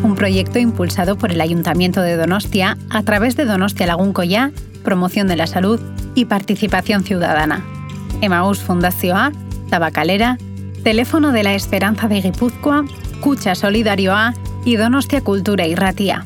un 0.02 0.16
proyecto 0.16 0.58
impulsado 0.58 1.16
por 1.16 1.30
el 1.30 1.42
Ayuntamiento 1.42 2.02
de 2.02 2.18
Donostia 2.18 2.76
a 2.90 3.04
través 3.04 3.36
de 3.36 3.46
Donostia 3.46 3.86
Laguncoya, 3.86 4.52
promoción 4.84 5.28
de 5.28 5.36
la 5.36 5.46
salud 5.46 5.80
y 6.16 6.26
participación 6.26 7.04
ciudadana. 7.04 7.64
Emaús 8.22 8.62
Fundación 8.62 9.16
A 9.16 9.32
Tabacalera, 9.70 10.40
Teléfono 10.84 11.34
de 11.34 11.44
la 11.44 11.54
Esperanza 11.54 12.08
de 12.08 12.20
Guipúzcoa, 12.20 12.86
Cucha 13.20 13.54
Solidario 13.54 14.16
A 14.16 14.34
y 14.66 14.78
Donostia 14.78 15.22
Cultura 15.22 15.68
y 15.68 15.76
Ratia. 15.76 16.26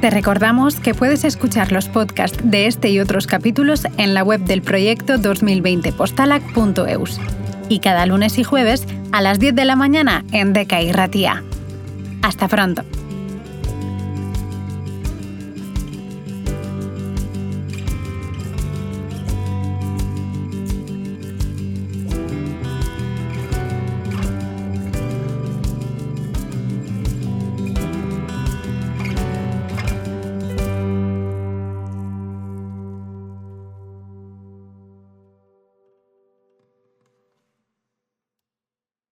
Te 0.00 0.10
recordamos 0.10 0.76
que 0.76 0.94
puedes 0.94 1.24
escuchar 1.24 1.72
los 1.72 1.88
podcasts 1.88 2.38
de 2.44 2.66
este 2.66 2.90
y 2.90 3.00
otros 3.00 3.26
capítulos 3.26 3.86
en 3.96 4.12
la 4.12 4.22
web 4.22 4.40
del 4.40 4.60
proyecto 4.60 5.14
2020postalac.eus 5.14 7.18
y 7.68 7.78
cada 7.78 8.06
lunes 8.06 8.38
y 8.38 8.44
jueves 8.44 8.86
a 9.12 9.22
las 9.22 9.38
10 9.38 9.54
de 9.54 9.64
la 9.64 9.74
mañana 9.74 10.24
en 10.32 10.52
Deca 10.52 10.82
y 10.82 10.92
Ratia. 10.92 11.42
Hasta 12.22 12.46
pronto. 12.46 12.82